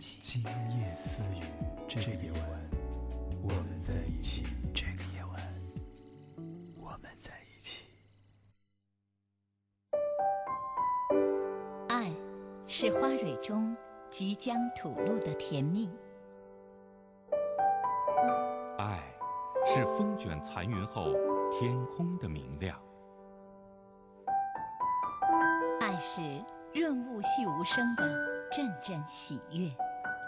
[0.00, 1.42] 今夜思雨，
[1.86, 2.40] 这个夜晚，
[3.42, 4.44] 我们在一起。
[4.74, 5.34] 这个夜晚，
[6.82, 7.86] 我们在一起。
[11.88, 12.10] 爱，
[12.66, 13.76] 是花蕊中
[14.08, 15.90] 即将吐露的甜蜜。
[18.78, 19.02] 爱，
[19.66, 21.12] 是风卷残云后
[21.52, 22.80] 天空的明亮。
[25.82, 26.22] 爱是
[26.72, 29.70] 润物细无声的阵阵喜悦。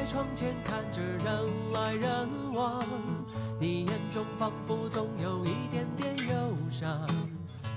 [0.00, 2.82] 在窗前看着人来人往，
[3.58, 7.06] 你眼中仿佛总有一点点忧伤，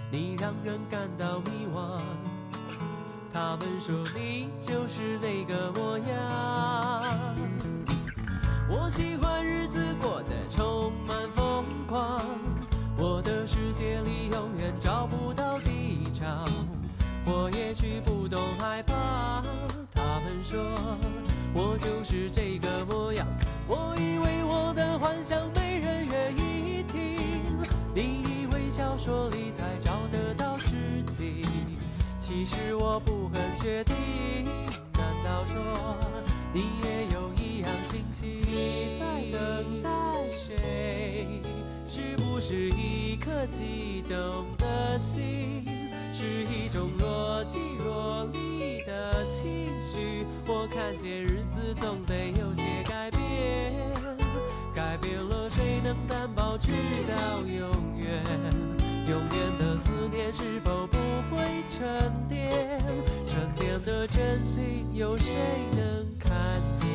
[0.09, 1.99] 你让人感到迷惘。
[3.33, 7.03] 他们说你就是那个模样。
[8.69, 12.21] 我喜欢日子过得充满疯狂，
[12.95, 16.23] 我的世界里永远找不到低潮。
[17.25, 19.43] 我也许不懂害怕，
[20.23, 20.59] 们说
[21.53, 23.27] 我就是这个模样。
[23.67, 27.57] 我以为我的幻想没人愿意听，
[27.93, 31.45] 你以为小说里才找得到知己，
[32.19, 33.95] 其实我不很确定。
[34.93, 35.55] 难道说
[36.53, 38.41] 你也有一样心情？
[38.41, 39.89] 你在等待
[40.31, 41.27] 谁？
[41.87, 45.72] 是不是一颗悸动的心？
[46.23, 50.25] 是一种若即若离的情绪。
[50.47, 53.73] 我看见日子总得有些改变，
[54.73, 56.71] 改变了谁能担保直
[57.07, 58.23] 到永远？
[59.05, 60.97] 永远的思念是否不
[61.29, 62.81] 会沉淀？
[63.27, 65.35] 沉淀的真心有谁
[65.75, 66.31] 能看
[66.75, 66.87] 见？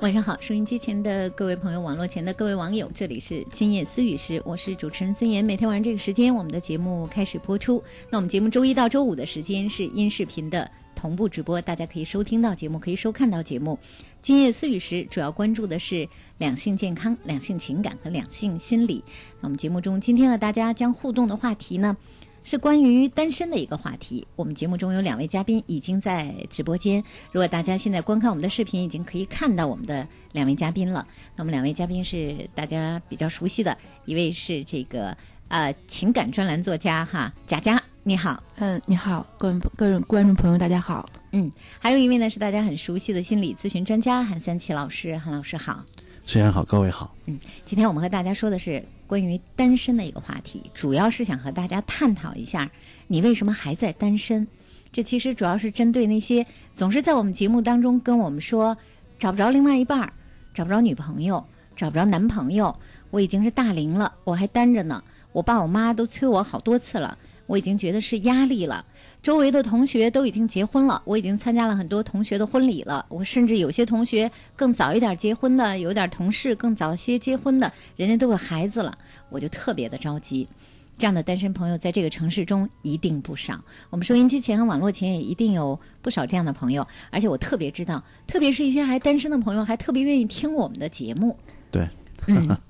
[0.00, 5.44] 晚上好，收音机前的各位朋友，网络前的各位网友，这里是今夜思雨时，我是主持人孙岩。
[5.44, 7.84] 每天晚上这个时间，我们的节目开始播出。
[8.08, 13.78] 那我们节目周一到周五的时间是音视频的同步直播，大家可以收听到节目，可以收看到节目。
[14.22, 19.04] 今夜思雨时主要关注的是两性健康、两性情感和两性心理。
[19.42, 21.94] 那我们节目中今天和大家将互动的话题呢？
[22.42, 24.26] 是关于单身的一个话题。
[24.36, 27.02] 我们节目中有两位嘉宾已经在直播间，
[27.32, 31.06] 如果大家现在观看我们的视频，已经可以看到我们的两位嘉宾了。
[31.36, 35.16] 那么两位嘉宾是大家比较熟悉的，一位是这个
[35.48, 41.08] 呃情感专栏作家哈贾佳，你好，嗯，你好，各位各位观众朋友，大家好。
[41.32, 45.84] 嗯，还有一位呢是大家很熟悉的心理咨询专家韩三奇老师，韩老师好。
[46.30, 47.12] 虽然好，各位好。
[47.26, 52.70] 嗯，今天我们和大家说的是关于单身的一个话题，主要是想和大家探讨一下，
[53.08, 54.46] 你为什么还在单身？
[54.92, 58.78] 这其实主要是针对那些总是在我们节目当中跟我们说
[59.18, 60.12] 找不着另外一半儿，
[60.54, 62.78] 找不着女朋友，找不着男朋友，
[63.10, 65.02] 我已经是大龄了，我还单着呢，
[65.32, 68.84] 我爸我妈都催我好多次了，我已经觉得是压力了。
[69.22, 73.04] 周围的同学都已经结婚了，我已经参加了很多同学的婚礼了。
[73.08, 78.96] 我甚至有些同学更早一点结婚的，有点同事更早些结婚的，人家都有孩子了，
[79.28, 80.48] 我就特别的着急。
[80.96, 83.58] 这样的单身朋友在这个城市中一定不少，
[83.90, 86.86] 我们收音机前和网络前也一定有不少这样的朋友。
[87.10, 91.38] 而且我特别知道，特别是一些还单身的朋友，还特别愿意听我们的节目。
[91.70, 91.88] 对，
[92.26, 92.56] 嗯。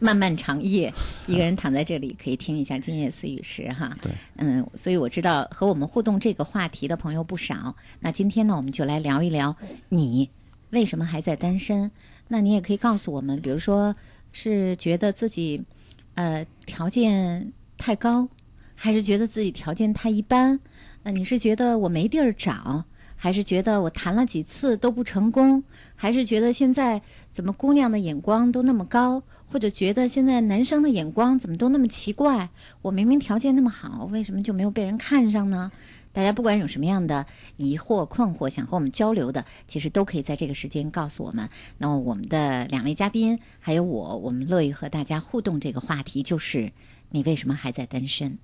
[0.00, 0.92] 漫漫长夜，
[1.26, 3.92] 一个人躺在这里可以听一下《今夜思雨时》哈。
[4.02, 7.74] 对，嗯，所以我知道和我们互动这个话题的朋友不少。
[8.00, 9.56] 那今天呢，我们就来聊一聊
[9.88, 10.30] 你
[10.70, 11.90] 为什么还在单身？
[12.28, 13.94] 那你也可以告诉我们，比如说
[14.32, 15.64] 是觉得自己
[16.14, 18.28] 呃条件太高，
[18.74, 20.60] 还是觉得自己条件太一般？
[21.02, 22.84] 那，你是觉得我没地儿找，
[23.16, 25.64] 还是觉得我谈了几次都不成功，
[25.96, 27.00] 还是觉得现在
[27.32, 32.50] 怎么姑娘的眼光都那么高，或者觉得现在男生的眼光怎么都那么奇怪？
[32.82, 35.72] 我明明条件那么好，为什么就没有被人看上呢？
[36.12, 41.48] 大家不管有什么样的疑惑、困惑，想和我们交流的，其实都可以在这个时间告诉我们。
[41.76, 45.60] 那么我们的两位嘉宾还有我，我们乐意和大家互动。
[45.60, 46.72] 这个话题就是
[47.10, 48.38] 你为什么还在单身？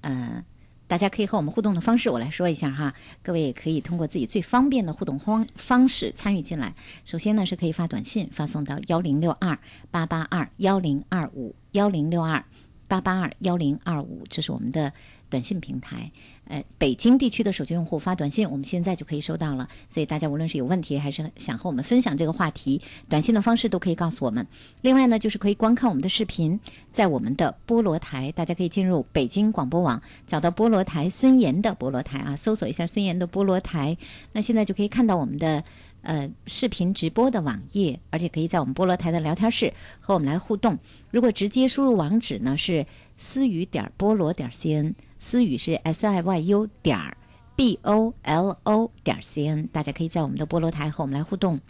[0.00, 0.44] 呃，
[0.92, 2.92] 大家可以和我们互动的方式，我来说一下哈。
[3.22, 6.74] 各位也可以通过自己最方便的互动方方式参与进来。
[7.06, 9.58] 首先呢，是可以发短信发送到幺零六二
[9.90, 12.44] 八八二幺零二五幺零六二
[12.88, 14.92] 八八二幺零二五，这是我们的
[15.32, 16.12] 短信平台。
[16.44, 19.66] 呃，北京地区的手机用户发短信，我们现在就可以收到了。
[19.88, 24.46] 所以大家无论是有问题，还是想和我们分享这个话题，短信的方式都可以告诉我们。
[24.82, 33.96] 另外呢，就是可以观看我们的视频，在我们的菠萝台，大家可以进入北京广播网，找到菠萝台孙岩的菠萝台啊，搜索一下孙岩的菠萝台，
[34.32, 35.64] 那现在就可以看到我们的
[36.02, 40.76] 呃视频直播的网页，而且可以在我们菠萝台的聊天室和我们来互动。
[41.10, 42.84] 如果直接输入网址呢，是
[43.16, 44.92] 思雨点菠萝点 cn。
[45.22, 47.16] 思雨是 s i y u 点儿
[47.54, 51.60] b o l o 点 c n，大家可以在我们的菠萝台和我们来互动。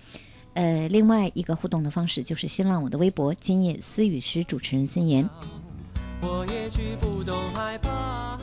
[0.54, 5.28] 呃，另外一个互动的方式就是新浪我的微博“今夜思雨时”主持人孙岩。
[6.22, 8.38] 我也许不懂害怕。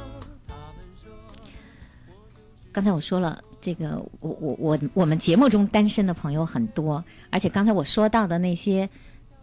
[2.72, 8.88] 刚才我说了，这个我我我我们节目中单身的朋友很多，而且刚才我说到的那些，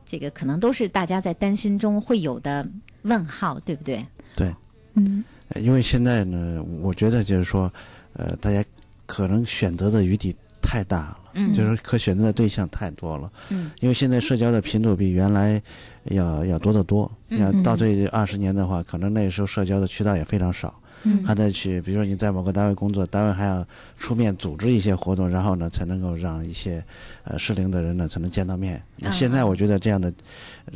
[0.04, 2.64] 这个可能都是大家在单身中会有的
[3.02, 4.06] 问号，对不对？
[4.36, 4.54] 对，
[4.94, 7.72] 嗯呃因为现在呢，我觉得就是说，
[8.14, 8.64] 呃，大家
[9.06, 13.30] 可能选择的余地太大了，嗯就是可选择的对象太多了。
[13.50, 15.62] 嗯因为现在社交的频度比原来
[16.04, 17.10] 要要多得多。
[17.28, 20.72] 嗯要到这二十年的话，可能那个时候社交的渠道也非常少，
[21.02, 23.66] 嗯还得去，比如说你在某个单位工作，单位还要
[23.98, 26.82] 出面组织一些活动，然后呢才能够让一些
[27.24, 28.80] 呃适龄的人呢才能见到面。
[28.96, 30.12] 那啊现在我觉得这样的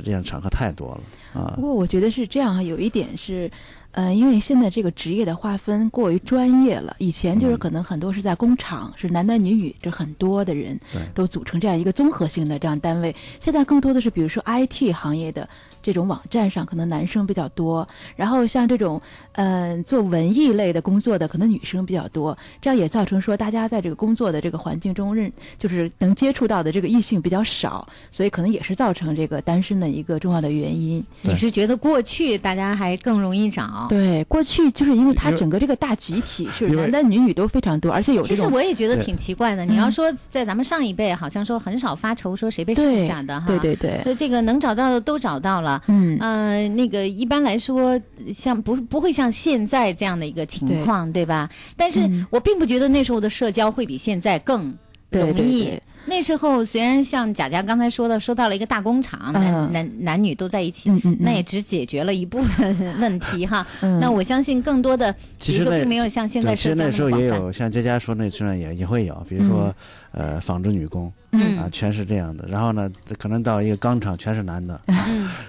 [0.04, 1.62] 这样场合太多了啊不。
[1.62, 3.50] 过我觉得是这样啊，有一点是，
[3.92, 6.94] 呃，因为现在这个职业的划分过于专业了。
[6.98, 10.78] 以前就是嗯可能很多是在工厂，是男男女女这很多的人
[11.12, 13.14] 都组成这样一个综合性的这样单位。
[13.40, 15.48] 现在更多的是，比如说 IT 行业的
[15.82, 17.86] 这种网站上，可能男生比较多，
[18.16, 19.00] 然后像这种
[19.32, 22.36] 嗯、呃做文艺类的工作的，可能女生比较多。
[22.60, 31.04] 这样也造成说，大家在这个工作的这个环境中认，就是能接触到的这个异性比较少，所以可能也是造成这个单身的一个重要的原因。
[31.22, 33.86] 你是觉得过去大家还更容易找？
[33.88, 39.64] 对，过去就是因为它整个这个大集体是男男女女都非常多，而且有其实我也觉得挺奇怪的。
[39.64, 43.46] 你要说在咱们上一辈，好像说很少发愁说谁被剩对下的哈。
[43.46, 45.69] 对对对，所以这个能找到的都找到了。
[45.88, 46.16] 嗯。
[46.20, 48.00] 呃，那个一般来说，
[48.32, 51.48] 像不不会像现在这样的一个情况，对吧？
[51.76, 54.72] 但是嗯我并不觉得那时候的社交会比现在更
[55.10, 55.64] 容易。
[55.64, 55.82] 对。
[56.06, 59.72] 那时候虽然像贾佳刚才说的，说到了一个大工厂，男、嗯。
[59.72, 63.66] 男男女都在一起，嗯嗯，那也只解决了一部分问题哈。
[63.82, 63.98] 嗯。
[64.00, 67.10] 那我相信更多的，比如说其实并没有像现在社交实那时候。
[67.10, 69.74] 也有，像佳佳说那时候也也会有，比如说、
[70.12, 71.58] 呃纺织女工嗯。
[71.58, 72.46] 啊，全是这样的。
[72.48, 74.80] 然后呢，可能到一个钢厂全是男的，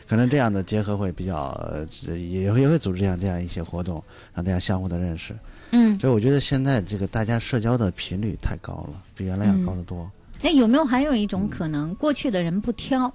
[0.07, 1.85] 可能这样的结合会比较，呃
[2.17, 5.35] 也会也会组织这样这样一些活动，让大家相互的认识。
[5.71, 10.09] 嗯，所以我觉得现在这个大家社交的频率太高了，比原来要嗯高得多。
[10.41, 13.11] 那有没有还有一种可能，过去的人不挑，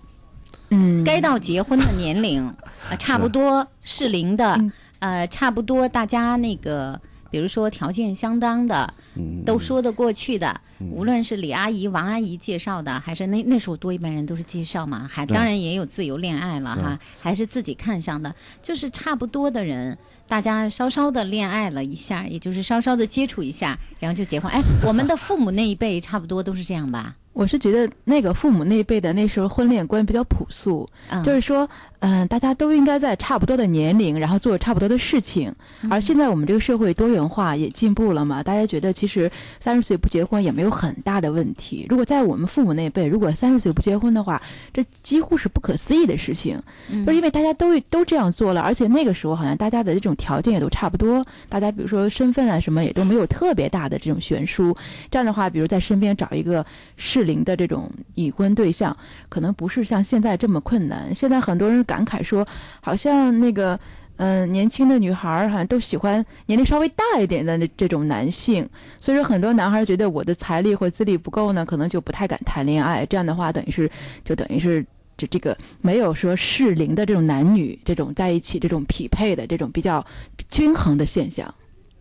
[0.70, 1.04] 嗯。
[1.04, 2.46] 该到结婚的年龄，
[2.88, 6.98] 呃， 差不多适龄的嗯，呃，差不多大家那个，
[7.36, 10.58] 比如说条件相当的，嗯，都说得过去的，
[10.90, 19.98] 无论是李阿姨、王阿姨介绍的，还是那那时候多一般人都是介绍嘛，还当然也有自由恋爱了哈，还是自己看上的，就是差不多的人。
[20.26, 24.50] 大家稍稍的恋爱了一下，也就是稍稍的接触一下，然后就结婚。
[24.50, 27.16] 哎，我们的父母那一辈差不多都是这样吧？
[27.36, 35.54] 我是觉得那个父母那辈的那时候婚恋观比较朴素，嗯，就是说，嗯、大家都应该在差不多的年龄，然后做差不多的事情。
[35.90, 41.86] 而现在我们这个社会多元化也进步了嘛，大家觉得其实三十岁不结婚也没有很大的问题。
[41.90, 44.40] 如果在我们父母那辈，如果三十岁不结婚的话，
[44.72, 46.58] 这几乎是不可思议的事情，
[46.90, 54.74] 嗯就是因为大家都都这样做了，而且那个时候好像大家的这种条件也都差不多，大家比如说身份啊什么也都没有特别大的这种悬殊。
[55.10, 56.64] 这样的话，比如在身边找一个
[56.96, 58.96] 适龄的这种已婚对象，
[59.28, 61.14] 可能不是像现在这么困难。
[61.14, 62.46] 现在很多人感慨说，
[62.80, 63.78] 好像那个。
[64.18, 68.66] 嗯、年轻的女孩儿好像都喜欢年龄稍微大一点的那这种男性，
[68.98, 73.04] 所以说很多男孩儿觉得我的财力或资历不够呢，可能就不太敢谈恋爱。
[73.04, 73.90] 这样的话，等于是
[74.24, 74.82] 就等于是
[75.18, 80.02] 这这个没有说适龄的这种男女这种在一起这种匹配的这种比较
[80.48, 81.54] 均衡的现象。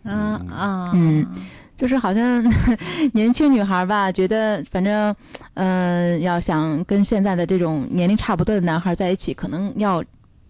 [0.04, 1.28] 嗯啊，嗯
[1.76, 2.44] 就是好像
[3.14, 5.16] 年轻女孩吧，觉得反正，
[5.56, 10.04] 嗯、要想跟现在的这种年龄差不多的男孩在一起，可能要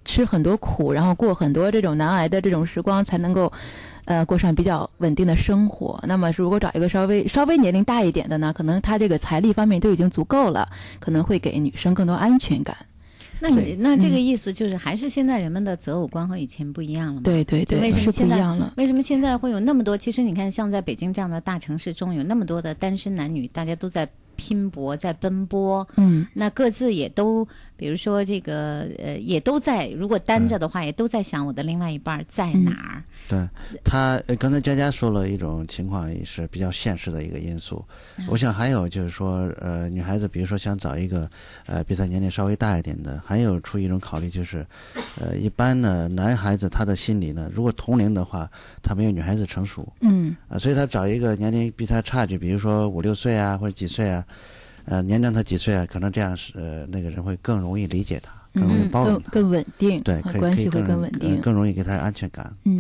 [0.04, 3.52] 吃很多苦，然后过很多这种难挨的这种时光，才能够，
[4.06, 6.00] 呃，过上比较稳定的生活。
[6.08, 12.78] 那么，如果找一个稍微稍微年龄大一点的呢，可能他这个财力方面都已经足够了，可能会给女生更多安全感。
[13.50, 17.22] 那你那这个嗯意思就是，还是现在人们的择偶观和以前不一样了吗？。
[17.24, 18.74] 对对对，为什么不现在一样了。
[18.78, 19.98] 为什么现在会有那么多？
[19.98, 25.88] 其实你看，像在北京这样的大城市中，有那么多的单身男女，大家都在拼搏，在奔波。
[25.98, 27.48] 嗯那各自也都，
[27.78, 33.04] 比如说这个，呃，也都在，如果单着的话，也都在想我的另外一半在哪儿。
[33.28, 33.48] 对
[33.84, 37.84] 他，呃刚才佳佳说了一种情况，也是比较现实的一个因素。
[38.28, 41.30] 我想还有就是说，呃，女孩子比如说想找一个，
[41.66, 44.66] 呃，比她年龄稍微大一点的，还有出一种考虑就是，
[45.20, 48.50] 呃，一般呢，男孩子他的心理呢，如果同龄的话，
[48.84, 54.24] 他没有女孩子成熟嗯啊、所以他找一个年龄比他差距，比如说五六岁啊，或者几岁啊，
[54.86, 61.42] 呃，年长他几岁啊，可能这样是、呃、那个人会更容易理解他，更容易包容他，更稳定，对，啊可以关系会更更稳定呃。
[61.42, 62.54] 更容易给他安全感。
[62.64, 62.78] 嗯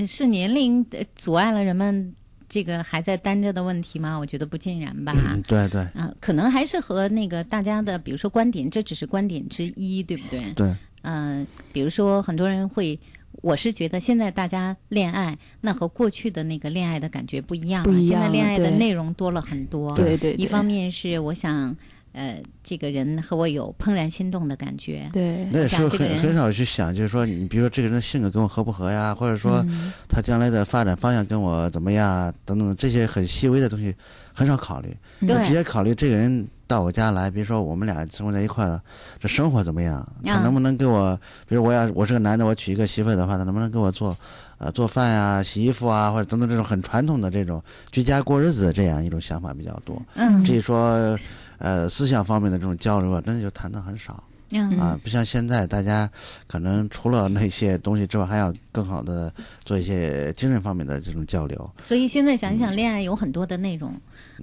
[0.00, 2.14] 是是年龄呃阻碍了人们
[2.48, 4.16] 这个还在单着的问题吗？
[4.16, 5.14] 我觉得不尽然吧。
[5.16, 10.52] 嗯，对对啊，可能还是和那个大家的，比如说观点，这只是观点之一，对不对？
[10.54, 10.74] 对。
[11.02, 12.98] 嗯、比如说很多人会，
[13.40, 17.90] 我是觉得现在大家恋爱，那和过去的那个恋爱的感觉不一样了。
[17.90, 19.94] 不一现在恋爱的内容多了很多。
[19.94, 21.74] 对对，对一方面是我想，
[22.12, 25.08] 呃，这个人和我有怦然心动的感觉。
[25.12, 25.46] 对。
[25.50, 29.92] 那也是很很少去想，就是说，你比如说这个人的性格跟我合不合呀，或者说嗯。
[30.08, 33.94] 他将来的发展方向跟我怎么样啊，等等这些很细微的东西
[34.32, 38.82] 很少考虑，嗯就直接考虑这个人到我家来，比如说我们俩生活在一块了，
[39.20, 44.16] 这生活怎么样，他啊能不能给我，比如我要我是个男的，我娶一个媳妇儿的话，他能不能给我做，
[44.58, 47.62] 呃，做饭呀、洗衣服啊，或者等等这种很传统的这种
[47.92, 50.00] 居家过日子的这样一种想法比较多。
[50.14, 50.42] 嗯。
[50.42, 51.16] 至于说，
[51.58, 54.24] 呃，思想方面的这种交流啊，真的就谈的很少。
[54.50, 56.10] 嗯啊，不像现在大家
[56.46, 59.30] 可能除了那些东西之外，还要更好的
[59.62, 61.70] 做一些精神方面的这种交流。
[61.82, 63.92] 所以现在想想，恋爱有很多的内容，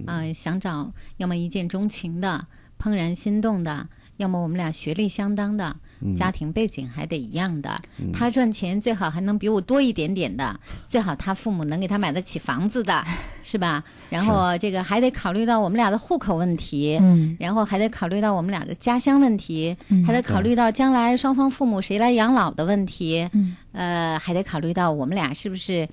[0.06, 2.46] 呃，想找要么一见钟情的、
[2.78, 3.84] 怦然心动的，
[4.16, 5.74] 要么我们俩学历相当的，
[6.16, 7.80] 家庭背景还得一样的。
[8.12, 10.58] 他赚钱最好还能比我多一点点的，
[10.88, 13.04] 最好他父母能给他买得起房子的，
[13.42, 13.82] 是吧？
[14.08, 16.98] 然后这个还得考虑到我们俩的户口问题。
[17.00, 25.86] 嗯然后还得考虑到我们俩的家乡问题，还得考虑到将来双方父母谁来养老的问题，嗯呃，还得考虑到我们俩是不是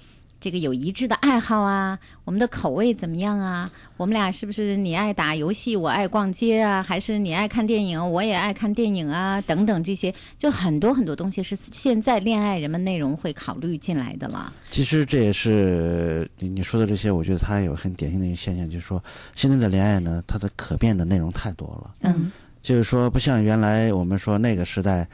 [0.43, 3.71] 这个有一致的爱好啊，我们的口味怎么样啊？
[3.95, 6.83] 我们俩是不是你爱打游戏，我爱逛街啊？
[6.83, 9.39] 还是你爱看电影，我也爱看电影啊？
[9.39, 14.51] 等等这些，就很多很多东西是现在恋爱人们内容会考虑进来的了。
[14.69, 19.01] 其实这也是你你说的这些，我觉得它有很典型的一个现象，就是说
[19.35, 21.93] 现在的恋爱呢，它的可变的内容太多了。
[22.01, 22.29] 嗯
[22.61, 25.05] 就是说，不像原来我们说那个时代，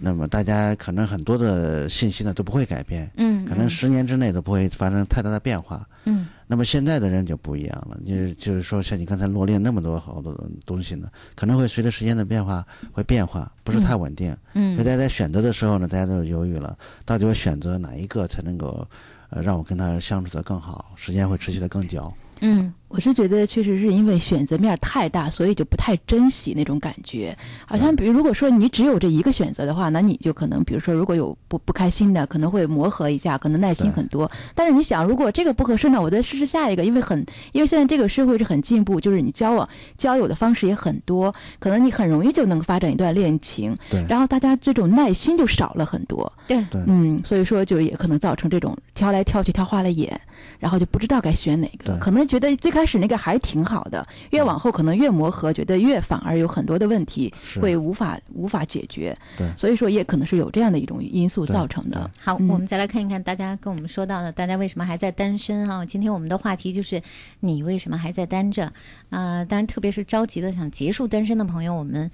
[0.00, 5.86] 那么大家可能很多的信息呢都不会改变，嗯，可能十年之内都不会发生太大的变化。
[6.04, 14.30] 嗯那么现在的人就不一样了，就就是说，像你刚才罗列那么多好多东西呢，可能会随着时间的变化会变化，不是太稳定。
[14.54, 16.74] 所以嗯大家在选择的时候呢，大家都犹豫了，
[17.04, 18.86] 到底我选择哪一个才能够，
[19.28, 22.10] 呃，让我跟他相处的更好，时间会持续的更久。
[22.40, 27.36] 嗯我是觉得确实是因为选择面太大，所以就不太珍惜那种感觉。
[27.66, 34.30] 好像比如如果说你只有这一个选择的话，那你就可能比如说如果有不不开心的，可能会磨合一下，可能耐心很多。
[34.54, 39.68] 但是你想，如果这个不合适呢，我再试试下一个，因为很因为现在这个社会是很进步，就是你交往
[39.98, 43.76] 交友的方式也很多，可能你很容易就能发展一段恋情。
[43.90, 46.32] 对然后大家这种耐心就少了很多。
[46.46, 50.18] 对对嗯，所以说就也可能造成这种挑来挑去挑花了眼，
[50.58, 51.98] 然后就不知道该选哪个。
[51.98, 59.16] 可能觉得最开始那个还挺好的，越往后可能越磨合，觉得越反而有很多的问题会无法无法解决。
[59.36, 62.08] 对所以说也可能是有这样的一种因素造成的。
[62.20, 65.84] 好，嗯我们再来看一看大家跟我们说到的，大家为什么还在单身啊？
[65.84, 67.02] 今天我们的话题就是
[67.40, 68.72] 你为什么还在单着？
[69.10, 72.08] 啊、当然，特别是着急的想结束单身的朋友，我们。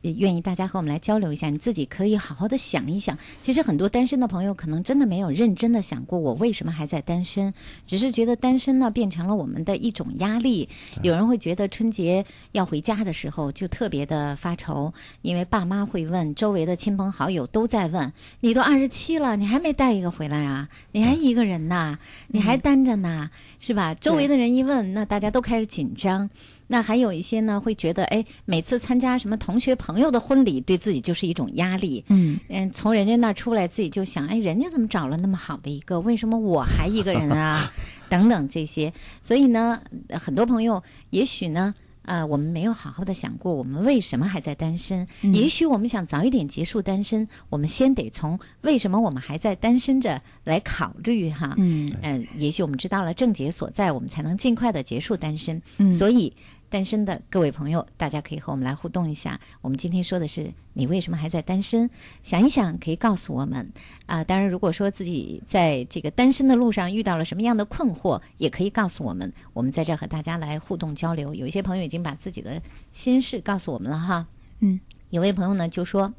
[0.00, 3.18] 也愿意大家和我们来交流一下，你自己可以好好的想一想。
[3.42, 7.52] 其实很多单身的朋友可能真的没有认真的想过，我为什么还在单身，
[7.86, 10.68] 只是觉得单身呢变成了我们的一种压力。
[11.02, 20.68] 有人会觉得春节要回家的时候就特别的发愁，因为爸妈会问，周围的亲朋好友都在问，你都二十七了，你还没带一个回来啊？
[20.92, 21.98] 你还一个人呐？
[22.28, 23.94] 你还单着呢，是吧？
[23.94, 26.30] 周围的人一问，那大家都开始紧张。
[26.68, 32.04] 那还有一些呢，会觉得哎，每次参加什么同学朋友的婚礼，对自己就是一种压力。
[32.08, 37.68] 嗯嗯，从人家那儿出来，自己就想，哎，人家怎么找了那么好的一个，为什么我还一个人啊？
[38.08, 41.74] 等等这些，所以呢，呃很多朋友也许呢。
[42.02, 45.06] 呃，我们没有好好的想过，我们为什么还在单身？
[45.20, 51.54] 也许我们想早一点结束单身，我们先得从为什么我们还在单身着来考虑哈。
[51.58, 55.60] 嗯嗯，也许我们知道了症结所在，我们才能尽快的结束单身。
[55.76, 56.32] 嗯所以，
[56.70, 59.40] 单身的各位朋友，大家可以和我们来互动一下。
[59.60, 61.88] 我们今天说的是你为什么还在单身？
[62.22, 63.70] 想一想，可以告诉我们
[64.06, 69.32] 啊、当然，如果说自己在这个单身的路上遇到了什么样的困惑，也可以告诉我们。
[69.52, 71.34] 我们在这儿和大家来互动交流。
[71.34, 72.60] 有一些朋友已经把自己的
[72.92, 74.26] 心事告诉我们了哈。
[74.60, 74.78] 嗯，
[75.10, 76.12] 有位朋友呢就说，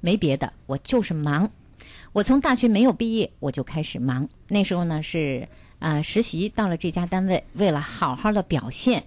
[0.00, 1.50] 没别的，我就是忙。
[2.12, 4.28] 我从大学没有毕业，我就开始忙。
[4.48, 5.46] 那时候呢是
[5.78, 9.04] 呃实习到了这家单位，为了好好的表现，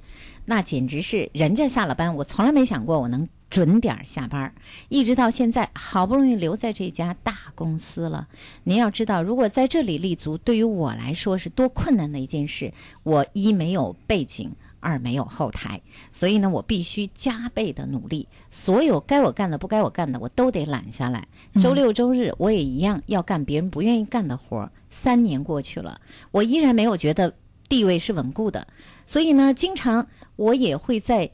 [0.50, 4.56] 那简直是人家下了班，我从来没想过我能准点儿下班儿。
[4.88, 8.27] 一直到现在，好不容易留在这家大公司了。
[8.63, 12.74] 您要知道，如果在这里立足，对于我来说是多困难的一件事。
[13.03, 14.51] 我一没有背景。
[14.82, 18.25] 二没有后台，所以呢，我必须加倍的努力。
[18.50, 21.27] 所有该我干的、不该我干的，我都得揽下来。
[21.62, 24.72] 周六周日我也一样要干别人不愿意干的活儿。
[24.89, 26.00] 三年过去了，
[26.32, 27.34] 我依然没有觉得
[27.68, 28.65] 地位是稳固的，
[29.06, 30.08] 所以呢，经常
[30.39, 31.29] 我也会在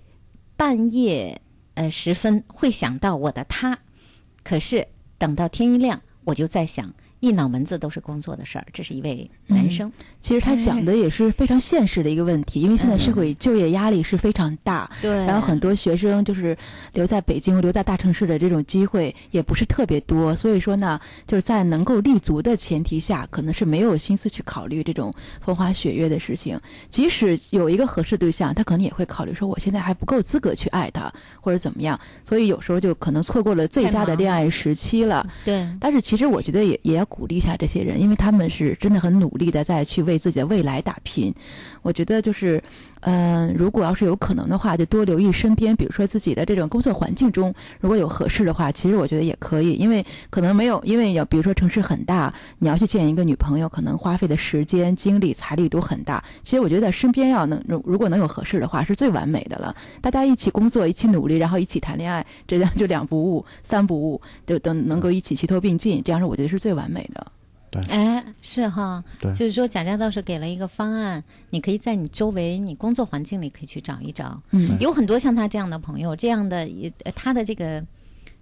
[0.58, 1.40] 半夜
[1.76, 3.78] 呃时分会想到我的他，
[4.44, 4.88] 可是
[5.20, 8.66] 等到天一亮，我就在想，一脑门子都是工作的事儿。
[8.74, 9.92] 这是一位男生，
[10.26, 16.58] 其实他讲的也是非常现实的一个问题，因为现在社会就业压力是非常大，对，然后很多学生就是
[16.94, 26.60] 留在北京、留在大城市的这种机会也不是特别多，所以说呢，就是在能够立足的前提下，可能是没有心思去考虑这种风花雪月的事情。
[26.90, 35.24] 即使有一个合适对象，他可能也会考虑说，我现在还不够资格去爱他，或者怎么样，所以有时候就可能错过了最佳的恋爱时期了。
[35.44, 41.34] 对，但是其实我觉得也也要鼓励一下这些人，因为他们是真的很努力的在去为为自己的未来打拼。
[41.82, 42.62] 我觉得就是，
[43.02, 56.24] 嗯、如果要是有可能的话，就多留意身边，比如说自己的这种工作环境中，如果有合适的话，其实我觉得也可以，因为可能没有，因为要比如说城市很大，你要去见一个女朋友，可能花费的时间、精力、财力都很大。
[56.42, 59.76] 其实我觉得身边要能如如果能有合适的话，是最完美的了。
[60.02, 67.32] 大家一起工作，一起努力，然后一起谈恋爱，这样就两不误、三不误，就等能够一起齐头并进，这样是我觉得是最完美的。
[67.90, 69.32] 哎，是哈，对。
[69.34, 74.78] 就是说贾家倒是给了一个方案，你可以在你周围、你工作环境里可以去找一找，嗯。
[74.80, 77.84] 有很多像他这样的朋友，这样的也呃他的这个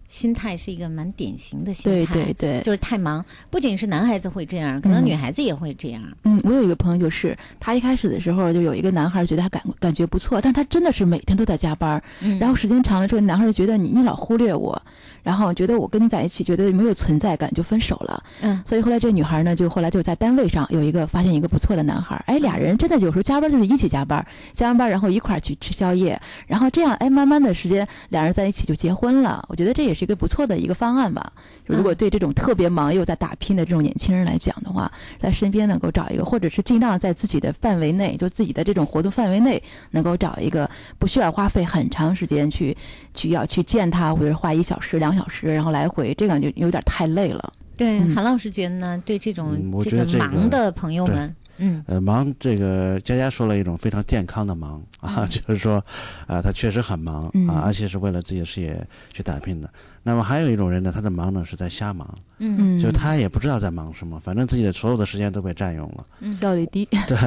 [0.07, 5.05] 心态是一个蛮典型的心对态，对对，就是太忙，不仅是男孩子会这样，可能嗯。
[5.05, 6.03] 女孩子也会这样。
[6.23, 14.79] 嗯，我有一个朋友，就是他一开始的时候就有一个男孩觉得他感感觉不错，但是他真的是每天都在加班儿，嗯，然后时间长了之后，男孩就觉得你你老忽略我，
[15.23, 18.23] 然后觉得我跟你在一起觉得没有存在感，就分手了。
[18.41, 29.43] 嗯所以后来这女孩呢，就后来就在单位上有一个发现一个不错的男孩，哎，俩人真的有时候加班就是一起加班，加完班然后一块儿去吃宵夜，然后这样哎，慢慢的时间俩人在一起就结婚了。
[29.47, 31.31] 我觉得这也是一个不错的一个方案吧。
[31.65, 42.75] 如果嗯对这种特别忙又在打拼的这种年轻人来讲的话，在身边能够找一个，或者是尽量在自己的范围内，就自己的这种活动范围内，能够找一个不需要花费很长时间去
[43.13, 47.51] 去要去见他，或者花一小时、两小时，然后来回，这样就有点太累了。
[47.75, 48.13] 对，嗯。
[48.13, 51.83] 韩老师觉得呢，对这种、嗯这个忙的朋友们，嗯。
[51.87, 55.83] 呃，忙这个佳佳说了一种非常健康的忙啊， 就是说，
[56.27, 57.47] 啊、他确实很忙嗯。
[57.47, 59.69] 啊，而且是为了自己的事业去打拼的。
[60.05, 66.03] 那么还有一种人呢，他的忙呢是在瞎忙，嗯就是他也不知道在忙什么，反正自己的所有的时间都被占用了。
[66.19, 66.85] 嗯效率低。
[67.07, 67.17] 对，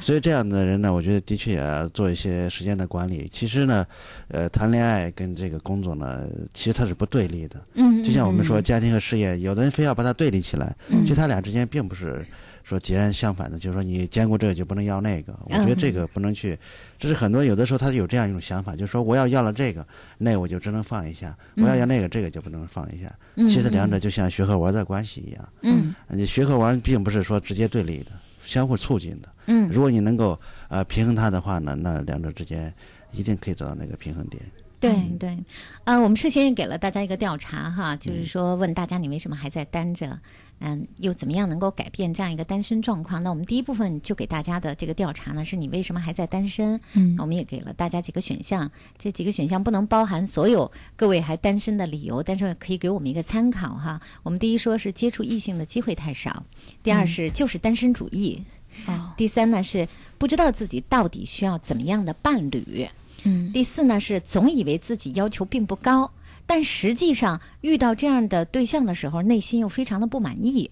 [0.00, 3.28] 所以这样的人呢，我觉得的确也要做一些时间的管理。
[3.30, 3.86] 其实呢，
[4.28, 7.60] 呃，谈恋爱跟这个工作呢，其实它是不对立的。
[7.74, 12.26] 嗯，就像我们说嗯家庭和事业，有的人非要把它对立起来，嗯其实他俩之间并不是
[12.64, 15.38] 说截然相反的，就是说你兼顾这个就不能要那个。
[15.44, 16.58] 我觉得这个不能去，
[16.98, 19.86] 这是很多有的时候他有这样一种想法，就是说我要要了这个，
[20.18, 23.14] 那我就只能放一下；我要要那个，这个就不能放一下。
[23.36, 29.28] 嗯其实两者就像学和玩的关系一样，嗯你学和玩并不是说直接对立的，相互促进的。
[29.46, 32.72] 嗯如果你能够呃平衡它的话呢，那两者之间
[33.12, 34.42] 一定可以找到那个平衡点。
[34.84, 35.38] 对嗯对，
[35.84, 40.18] 呃，我们事先也给了大家一个调查哈，嗯就是说问大家你为什么还在单着，
[40.60, 43.22] 嗯，又怎么样能够改变这样一个单身状况？
[43.22, 46.80] 那我们第一部分就给大家的这个调查呢，是你为什么还在单身？
[46.94, 54.00] 嗯我们也给了大家几个选项，这几个选项不能包含所有各位还单身的理由，但是可以给我们一个参考哈。
[54.22, 56.44] 我们第一说是接触异性的机会太少，
[56.82, 58.42] 第二是就是单身主义，
[58.86, 62.88] 哦，第三呢是不知道自己到底需要怎么样的伴侣。
[63.24, 66.10] 嗯第四呢是总以为自己要求并不高，
[66.46, 70.70] 但实际上遇到这样的对象的时候，内心又非常的不满意。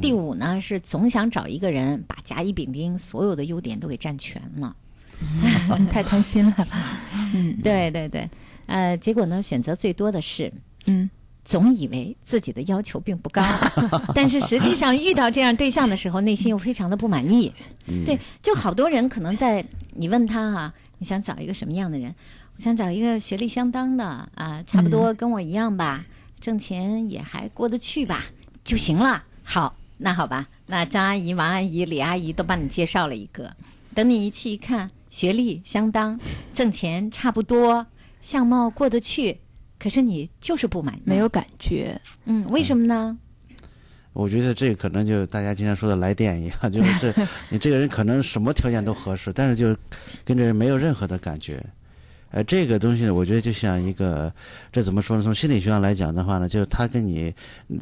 [0.00, 4.76] 第五呢是总想找一个人把甲乙丙丁所有的优点都给占全了。
[5.90, 6.68] 太贪心了。
[7.34, 8.28] 嗯对对对，
[8.66, 10.52] 呃，结果呢选择最多的是
[10.86, 11.10] 嗯
[11.44, 13.42] 总以为自己的要求并不高，
[14.14, 17.52] 但是实际上遇到这样对象的时候，内心又非常的不满意。
[18.06, 19.64] 对，就好多人可能在
[19.94, 22.14] 你问他哈、你想找一个什么样的人？
[22.56, 26.04] 我想找一个学历相当的啊、差不多跟我一样吧，
[26.38, 28.26] 挣钱也还过得去吧
[28.62, 29.24] 就行了。
[29.42, 33.56] 好，那好吧，那张阿姨、王阿姨、李阿姨都帮你介绍了一个，
[33.94, 36.20] 等你一去一看，学历相当，
[36.52, 37.86] 挣钱差不多，
[38.20, 39.40] 相貌过得去，
[39.78, 41.98] 可是你就是不满意，没有感觉。
[42.26, 43.18] 嗯，为什么呢？
[44.12, 47.14] 我觉得这个可能就大家经常说的来电一样， 就是
[47.48, 49.76] 你这个人可能什么条件都合适，但是就
[50.24, 51.64] 跟这人没有任何的感觉。
[52.32, 54.32] 呃，这个东西呢，我觉得就像一个，
[54.70, 55.22] 这怎么说呢？
[55.22, 57.34] 从心理学上来讲的话呢，就是他跟你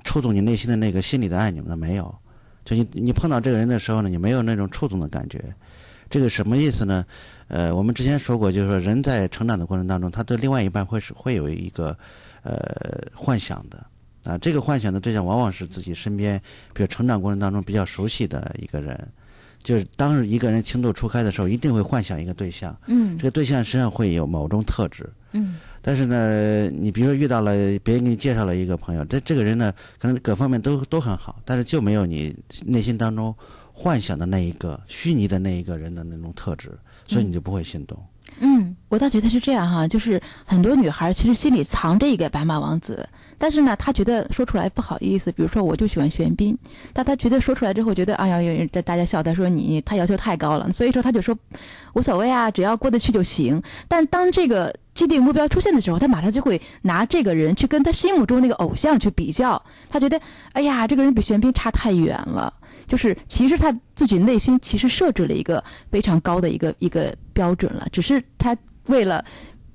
[0.05, 2.15] 触动你内心的那个心理的按钮呢没有，
[2.65, 5.43] 就你你碰到这个人的时候呢，你没有那种触动的感觉。
[6.09, 7.05] 这个什么意思呢？
[7.49, 11.95] 呃，我们之前说过，就是说人在成长的过程当中，他对另外一半会是会有一个
[12.43, 13.85] 呃幻想的
[14.25, 16.41] 啊，这个幻想的对象往往是自己身边，
[16.75, 19.09] 比如成长过程当中比较熟悉的一个人。
[19.61, 25.09] 就是当一个人情窦初开的时候，一定会幻想一个对象，嗯这个对象身上会有某种特质。
[25.33, 33.35] 嗯但是呢，你比如说遇到了别人给你介绍了一个朋友，这这个人呢，可能各方面都都很好，但是就没有你内心当中
[33.73, 36.71] 幻想的那一个虚拟的那一个人的那种特质，
[37.07, 37.99] 所以你就不会心动。
[37.99, 38.05] 嗯
[38.41, 45.31] 嗯我倒觉得是这样哈，就是很多女孩其实心里藏着一个白马王子，但是呢，她觉得说出来不好意思。
[45.33, 46.57] 比如说，我就喜欢玄彬，
[46.95, 51.37] 但她觉得说出来之后，觉得哎呀，有人大家笑她说你他要求太高了，所以说她就说
[51.93, 53.63] 无所谓啊，只要过得去就行。
[53.89, 60.19] 但当这个既定目标出现的时候，她马上就会拿这个人去跟她心目中那个偶像去比较，她觉得
[60.53, 62.55] 哎呀，这个人比玄彬差太远了。
[62.89, 69.25] 就是其实他自己内心其实设置了一个非常高的一个一个标准了，只是他为了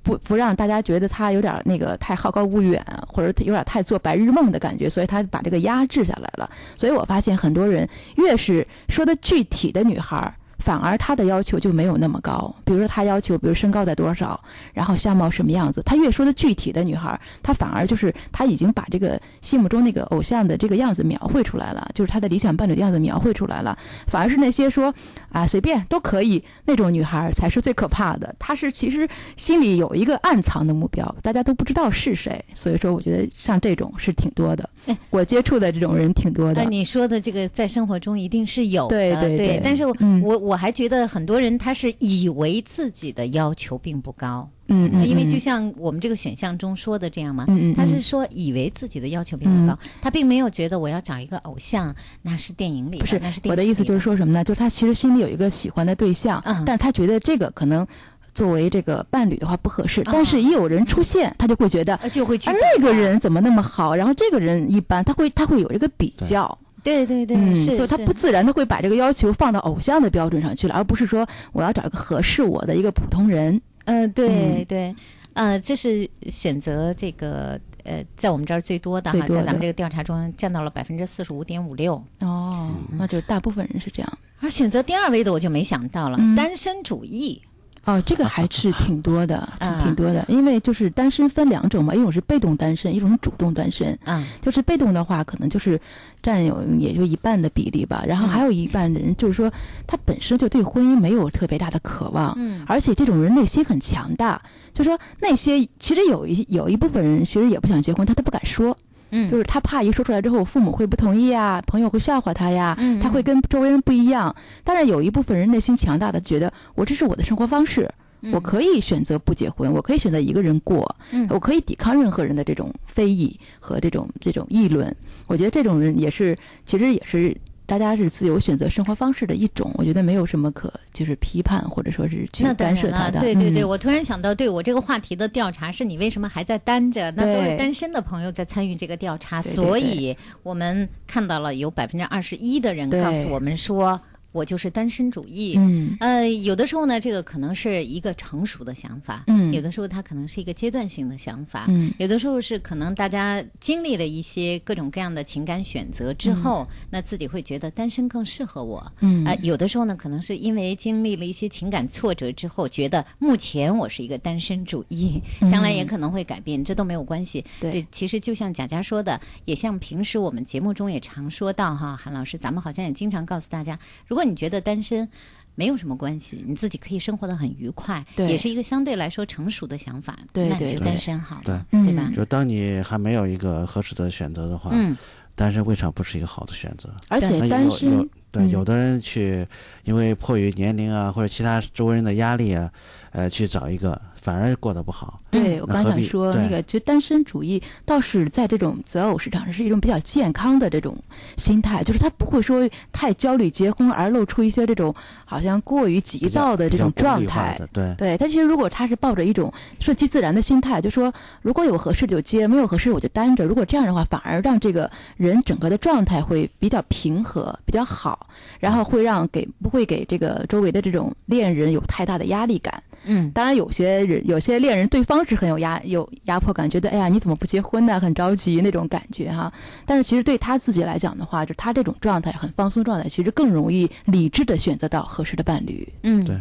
[0.02, 6.50] 不不让大家觉得他有点那个太好高骛远，或者有点太做白日梦的感觉，所以他把这个压制下来了。
[6.76, 10.34] 所以我发现很多人越是说的具体的女孩儿。
[10.64, 14.40] 反而她的要求就没有那么高，比如说她要求，比如身高在多少，
[14.72, 23.76] 然后相貌什么样子，她越说的具体的女孩儿，她反而就是她已经把这个心目中那个偶像的这个样子描绘出来了，就是她的理想伴侣的样子描绘出来了。
[24.06, 24.92] 反而是那些说
[25.30, 28.34] 啊随便都可以那种女孩儿才是最可怕的。
[28.38, 32.42] 她是其实心里有一个暗藏的目标，大家都不知道是谁。
[32.54, 36.68] 所以说，我觉得像这种是挺多的哎，我接触的这种人挺多的呃，。
[36.70, 54.44] 你说的这个在生活中一定是有的，对对对但是我、嗯我我还觉得很多人他是以为自己的要求并不高，嗯嗯，因为就嗯像我们这个选项中说的这样嘛，嗯嗯他是说以为自己的要求并不高，他并没有觉得我要找一个偶像，那是电影里，不是那是电我的意思就是说，什么呢？
[54.44, 56.62] 就是他其实心里有一个喜欢的对象，嗯。
[56.64, 57.86] 但是他觉得这个可能
[58.32, 61.94] 作为这个伴侣的话不合适，啊但是一有人出现，他就会觉得。
[61.96, 63.94] 呃就会去啊，那个，人怎么那么好？
[63.94, 73.60] 然后这个人一般，他会他会有一个比较，对对对，嗯，是所以他不自然的会把这个要求放到偶像的标准上去了，而不是说我要找一个合适我的一个普通人。
[73.86, 74.94] 嗯，对嗯对，
[75.32, 81.94] 呃，这是选择这个呃，在我们这儿最多的哈，的在咱们这个调查中占到了百分之四十五点五六。
[82.20, 84.18] 哦，那就大部分人是这样。
[84.40, 87.40] 而选择第二位的我就没想到了，嗯单身主义。
[87.84, 93.96] 哦，这个还是挺多的， 啊挺挺多的，因为就是单身分两种嘛，一种是被动单身，一种是主动单身。
[94.04, 95.80] 嗯就是被动的话，可能就是
[96.22, 98.04] 占有也就一半的比例吧。
[98.06, 99.52] 然后还有一半人，就是说
[99.86, 104.40] 他本身就对婚姻没有特别大的渴望，嗯而且这种人内心很强大。
[104.72, 108.76] 就说那些其实有一有一部分人其实也不想结婚，他都不敢说，
[109.16, 114.34] 嗯，就是他怕一说出来之后，父母会不同意啊，朋友会笑话他呀，嗯他会跟周围人不一样。
[114.64, 117.88] 当然有一部分人内心强大的，觉得我这是我的生活方式。
[118.32, 124.96] 我可以选择不结婚，我可以选择一个人过，嗯我可以抵抗任何人的这种非议和这种这种议论。
[125.26, 129.70] 我觉得这种人也是，其实也是大家是自由选择生活方式的一种。
[129.74, 133.20] 我觉得没有什么可就是批判或者说是去干涉他的。
[133.20, 137.10] 对对对，嗯我突然想到，对我这个话题的调查是你为什么还在单着？
[137.12, 144.00] 那都是单身的朋友在参与这个调查，所以我们看到了有百分之二十一的人告诉我们说。
[144.34, 145.54] 我就是单身主义。
[145.56, 145.96] 嗯。
[146.00, 149.52] 呃，有的时候呢，这个可能是一个成熟的想法，嗯。
[149.52, 151.94] 有的时候它可能是一个阶段性的想法，嗯。
[151.98, 158.92] 有的时候是可能大家经历了一些各种各样的情感选择之后，那自己会觉得单身更适合我。
[159.00, 159.24] 嗯。
[159.24, 167.44] 啊、有的时候呢，可能是因为经历了一些情感挫折之后，觉得目前我是一个单身主义，将来也可能会改变，这都没有关系。
[167.60, 175.08] 对其实就像贾佳说的，也像平时我们节目中也常说到哈，韩老师，咱们好像也经常告诉大家，如果你觉得单身。
[175.56, 180.18] 没有什么关系，你自己可以生活的很愉快，对也是一个相对来说成熟的想法。
[180.32, 182.10] 对对对那你就单身好了，对对吧？
[182.12, 184.96] 就当你还没有一个合适的选择的话，嗯，
[185.36, 186.92] 单身未尝不是一个好的选择。
[187.08, 188.00] 而且单身，
[188.32, 189.46] 对，嗯有的人去
[189.84, 192.68] 因为迫于年龄啊或者其他周围人的压力啊，
[193.12, 195.20] 呃，去找一个反而过得不好。
[195.30, 200.96] 对我刚想说，那个其实单身主义倒是在这种择偶市场上是一种比较健康的这种
[201.36, 204.94] 心态，就是他不会说太焦虑结婚而露出一些这种
[205.26, 207.60] 好像过于急躁的这种状态。
[207.70, 213.44] 对，对他其实如果他是抱着一种顺其自然的心态，就说如果有合适就接，没有合适我就单着。
[213.44, 218.26] 如果这样的话，反而让这个人整个的状态会比较平和，比较好，
[218.58, 222.82] 然后会让给不会给这个周围的这种恋人有太大的压力感。
[223.04, 227.98] 嗯，当然，有些人有些恋人对方是很有压有压迫感，觉得哎呀你怎么不结婚呢？
[228.00, 229.52] 很着急那种感觉哈。
[229.84, 235.86] 但是其实对他自己来讲的话，就他这种状态很放松状态，其实更容易理智的选择到合适的伴侣。
[236.02, 236.40] 嗯，对，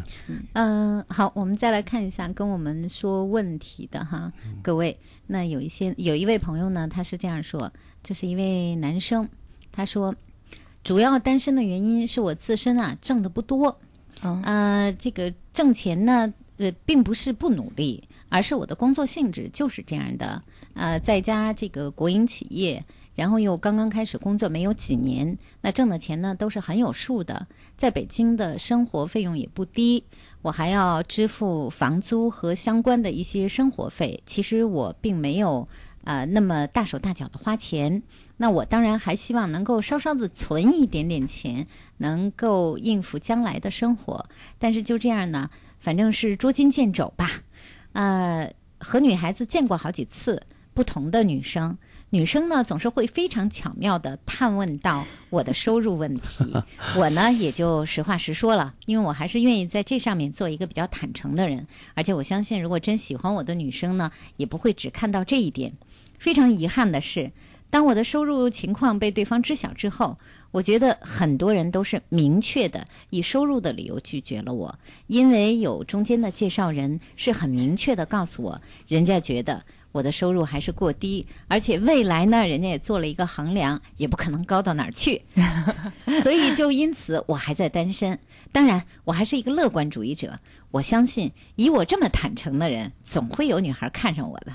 [0.53, 4.97] 嗯、好，我们再来看一下跟我们说问题的哈，各位。
[5.25, 7.71] 那有一些有一位朋友呢，他是这样说，
[8.03, 9.27] 这是一位男生，
[9.71, 10.13] 他说，
[10.83, 13.79] 主要单身的原因是我自身啊挣的不多，
[14.21, 16.31] 嗯呃，这个挣钱呢，
[16.63, 20.41] 呃，并不是不努力，而是我的工作性质就是这样的。
[20.73, 27.45] 呃，在家这个国营企业，然后又刚刚开始工作没有几年，那挣的钱呢都是很有数的。
[27.75, 30.05] 在北京的生活费用也不低，
[30.41, 34.23] 我还要支付房租和相关的一些生活费。
[34.25, 35.67] 其实我并没有
[36.05, 38.01] 呃那么大手大脚的花钱。
[38.37, 44.25] 那我当然还希望能够稍稍的存一点点钱，能够应付将来的生活。
[44.57, 45.49] 但是就这样呢，
[45.83, 47.29] 反正是捉襟见肘吧。
[47.91, 50.41] 呃，和女孩子见过好几次，
[50.73, 51.77] 不同的女生。
[52.09, 56.53] 女生呢总是会非常巧妙地探问到我的收入问题，
[56.95, 65.73] 我呢也就实话实说了，因为我还是愿意在这上面做一个比较坦诚的人，而且我相信，如果真喜欢我的女生呢，也不会只看到这一点。
[66.19, 67.31] 非常遗憾的是，
[67.69, 70.17] 当我的收入情况被对方知晓之后，
[70.53, 74.73] 我觉得很多人都是明确的以收入的理由拒绝了我，
[75.07, 85.23] 因为有中间的介绍人是很明确的告诉我，人家觉得我的收入还是过低，而且未来呢，人家也做了一个衡量，也不可能高到哪儿去，
[86.21, 88.19] 所以就因此我还在单身。
[88.51, 90.39] 当然，我还是一个乐观主义者，
[90.69, 94.53] 我相信以我这么坦诚的人，总会有女孩看上我的。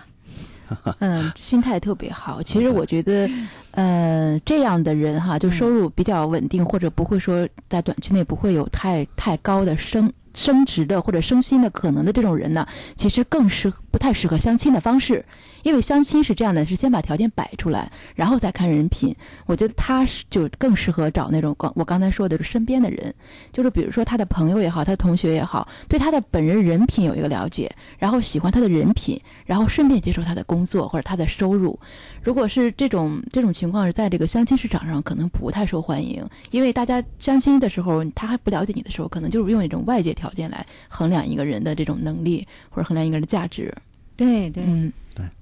[1.00, 2.42] 嗯，心态特别好。
[2.42, 3.28] 其实我觉得，
[3.72, 15.24] 呃，这样的人哈，就收入比较稳定，或者不会说在短期内不会有太太高的升升职的或者升薪的可能的这种人呢，其实更适不太适合相亲的方式，
[15.62, 19.14] 因为相亲是这样的，是先把条件摆出来，然后再看人品。
[19.46, 23.14] 我觉得他是就更适合找那种刚我刚才说的是身边的人，
[23.52, 31.78] 就是比如说他的朋友也好，他的同学也好，对他的本人人品有一个了解，然后喜欢他的人品，然后顺便接受他的工作或者他的收入。
[32.22, 43.74] 如果是这种这种情况是在这个相亲市场上可能不太受欢迎，因为大家相亲的时候他还不了解你的时候，可能就是用一种外界条件来衡量一个人的这种能力或者衡量一个人的价值。
[44.18, 44.92] 对对，嗯，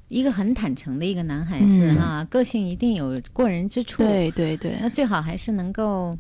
[0.08, 1.96] 一个很坦诚的一个男孩子嗯。
[1.96, 4.74] 哈、个性一定有过人之处。，对对对。
[4.80, 6.16] 那最好还是能够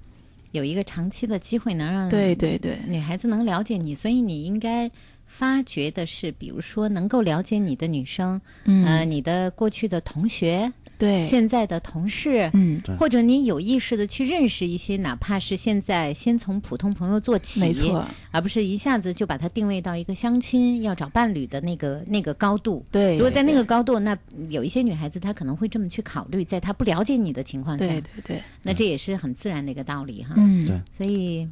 [0.52, 4.90] 有一个长期的机会，能让对对对，女孩子能了解你，所以你应该
[5.26, 12.50] 发掘的是，比如说能够了解你的女生，嗯，呃，你的过去的同学，对，现在的同事。
[12.54, 22.84] 嗯，或者你有意识的去认识一些，哪怕是现在先从普通朋友做起，没错，而不是一下子就把它定位到一个相亲要找伴侣的那个那个高度。
[22.90, 23.14] 对。
[23.16, 24.16] 如果在那个高度，那
[24.48, 30.34] 有一些女孩子她可能会这么去考虑，在她不了解你的情况下，对对对，那这也是很自然的一个道理哈。
[30.36, 31.46] 嗯，对所以，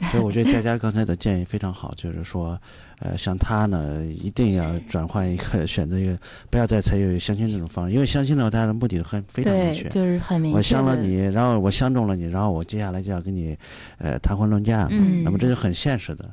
[0.10, 2.58] 所以我觉得佳佳刚才的建议非常好，就是说，
[2.98, 6.18] 呃，像他呢，一定要转换一个 选择一个，
[6.50, 9.88] 不要再采取相亲这种方式，因为相亲的话，他的目的很非常明，确。
[9.90, 10.56] 就是很明确。
[10.56, 13.56] 我相了，你，然后我相中了你，然后我接下来就要跟你，
[13.98, 16.28] 呃，谈婚论嫁嘛，嗯那么这就很现实的。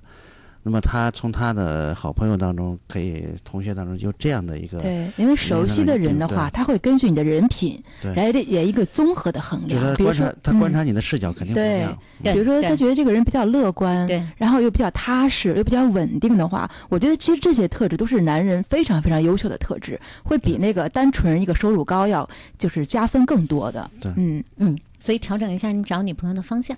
[0.61, 9.95] 那么他从他的好朋友当中，可以同学当中有这样的一个，对，因为熟悉的人的话，他会根据你的人品对来也一个综合的衡量。
[9.95, 11.97] 比如说，他观察你的视角肯定不一对样。
[12.21, 23.89] 对比如说，他觉得这个人比较乐观，对然后又比较踏实，又比较稳定的话，我觉得其实这些特质都是男人非常非常优秀的特质，会比那个单纯一个收入高要就是加分更多的。
[24.01, 26.75] 对嗯，嗯，所以调整一下你找女朋友的方向。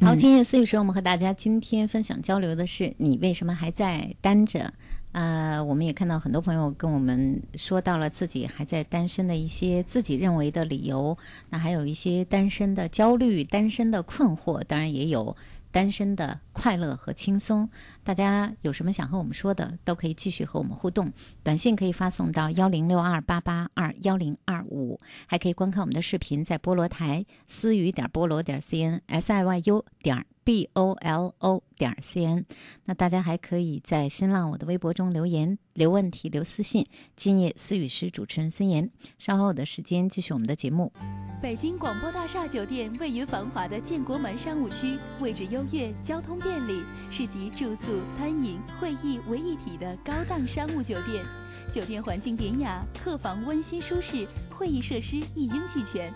[0.00, 4.72] 好，今夜思雨时，我们和大家今天分享交流的是你为什么还在单着？
[5.12, 11.16] 呃，我们也看到很多朋友跟我们说到了自己还在单身的一些自己认为的理由，
[11.50, 15.36] 那还有一些单身的焦虑、单身的困惑，当然也有
[15.72, 17.68] 单身的快乐和轻松。
[18.04, 21.12] 大家有什么想和我们说的，都可以继续和我们互动。
[21.42, 32.44] 短信可以发送到幺零六二八八二幺零二五，还可以观看我们的视频，在菠萝台思雨点菠萝点 cn s i y u 点 b o l o 点 cn。
[32.84, 36.86] 那大家还可以在新浪我的微博中留言、留问题、留私信。
[37.16, 40.92] 今夜思雨时主持人孙岩，稍后的时间继续我们的节目。
[41.40, 51.24] 北京广播大厦酒店位于繁华的建国门商务区，位置优越，交通便利，是集住宿、餐饮、会议为一体的高档商务酒店。
[51.72, 56.12] 酒店环境典雅，客房温馨舒适，会议设施一应俱全。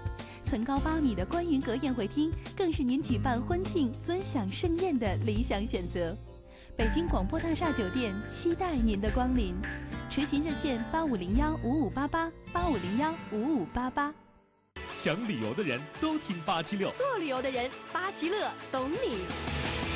[0.46, 6.16] 层高八米的观云阁宴会厅，更是您举办婚庆、尊享盛宴的理想选择。
[6.76, 9.56] 北京广播大厦酒店期待您的光临，
[10.08, 14.14] 垂询热线八五零幺五五八八八五零幺五五八八。
[14.92, 19.95] 想旅游的人都听八七六，做旅游的人，八七乐懂你。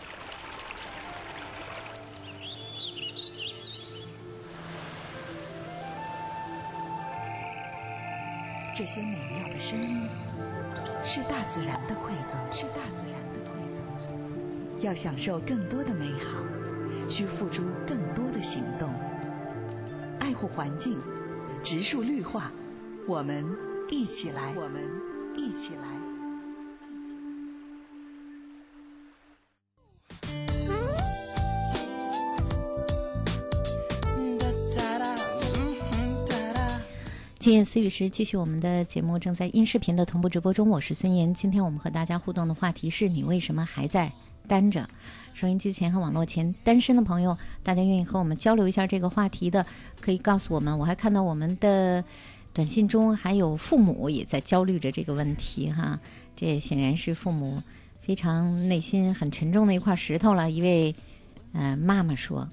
[8.73, 10.07] 这些美妙的声音，
[11.03, 14.83] 是大自然的馈赠，是大自然的馈赠。
[14.85, 16.41] 要享受更多的美好，
[17.09, 18.89] 需付出更多的行动。
[20.19, 20.97] 爱护环境，
[21.61, 22.51] 植树绿化，
[23.07, 23.45] 我们
[23.89, 24.81] 一起来，我们
[25.35, 26.10] 一起来。
[37.41, 40.69] 今夜思雨时，继续我们的节目，正在音视频的同步直播中。
[40.69, 44.13] 我是孙岩，今天我们和大家互动的话题是你为什么还在
[44.47, 44.87] 单着？
[45.33, 49.65] 收音机前和网络前单身的朋友，大家愿意和我们交流一下这个话题的，
[49.99, 50.77] 可以告诉我们。
[50.77, 52.05] 我还看到我们的
[52.53, 55.99] 短信中还有父母也在焦虑着这个问题哈，
[56.35, 57.59] 这显然是父母
[58.01, 60.51] 非常内心很沉重的一块石头了。
[60.51, 60.95] 一位
[61.53, 62.47] 呃妈妈说，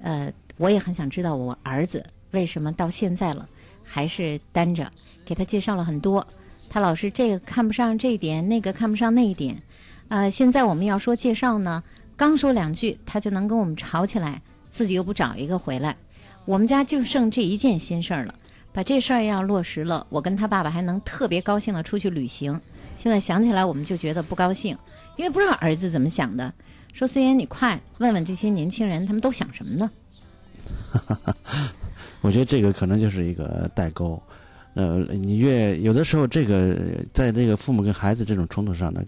[0.00, 3.48] 呃，我也很想知道我儿子为什么到现在了。
[3.88, 4.90] 还是单着，
[5.24, 6.26] 给他介绍了很多，
[6.68, 9.60] 他老是这个看不上这一点，那个看不上那一点，
[10.08, 11.82] 呃，现在我们要说介绍呢，
[12.16, 15.96] 刚说两句，他就能跟我们吵起来，自己又不找一个回来，
[16.44, 18.34] 我们家就剩这一件心事儿了，
[18.72, 22.60] 把这事儿要落实了，我跟他爸爸还能特别高兴的出去旅行。
[22.96, 24.76] 现在想起来，我们就觉得不高兴，
[25.16, 26.52] 因为不知道儿子怎么想的。
[26.92, 29.90] 说虽然你快问问这些年轻人，他们都想什么呢？
[32.20, 34.20] 我觉得这个可能就是一个代沟。
[34.74, 36.76] 呃，你越有的时候，这个
[37.12, 39.02] 在这个父母跟孩子这种冲突上呢，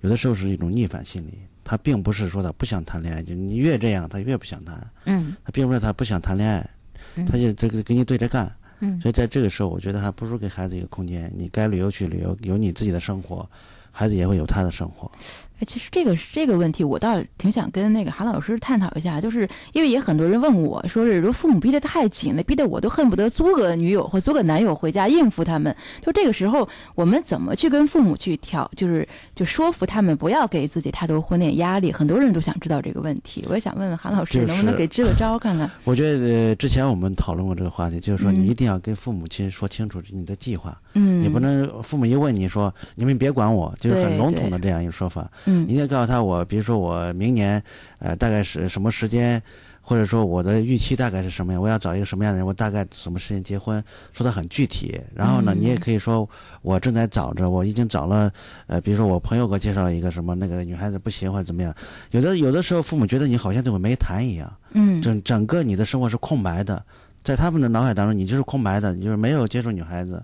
[0.00, 1.38] 有的时候是一种逆反心理。
[1.62, 4.92] 他并不是说他不想谈恋爱，就你越这样，他越不想谈。
[5.04, 6.70] 嗯，他并不是他不想谈恋爱，
[7.16, 8.50] 嗯他就这个跟你对着干。
[8.80, 13.48] 嗯所以在这个时候，我觉得还不如给孩子一个空间，你该旅游去旅游，有你自己的生活，
[13.90, 15.10] 孩子也会有他的生活。
[15.58, 25.74] 哎，其实这个这个问题，我倒挺想跟那个韩老师探讨一下，就是因为也很多人问我说是说父母逼得太紧了，逼得我都恨不得租个女友或租个男友回家应付他们。
[26.00, 31.92] 就这个时候，我们怎么去跟父母去调，就是就说服他们不要给自己太多婚恋压力？
[31.92, 35.70] 很多人都想知道这个问题，我也想问问韩老师，能不能给支个招看看？
[35.84, 45.28] 我觉得、呃、之前我们讨论过这个话题，就是说嗯你一定要跟父母亲说清楚你的计划，嗯，你不能父母一问你说你们别管我，就是很笼统的这样一个说法。
[45.46, 47.60] 嗯你得告诉他我，比如说我明年，
[47.98, 49.42] 呃，大概是什么时间，
[49.80, 55.00] 或者说我的预期大概是什么样，我要找一个什么样的人，我大概什么时间结婚，说的很具体。
[55.14, 56.28] 然后呢，嗯你也可以说
[56.62, 58.30] 我正在找着，我已经找了，
[58.66, 61.74] 呃，比如说我朋友给我介绍了一个什么那个女孩子不行或者怎么样。
[62.10, 66.84] 有的有的时候父母觉得你好像这个没谈一样，嗯整整个你的生活是空白的，
[67.22, 70.22] 在他们的脑海当中，你就是空白的，你就是没有接触女孩子。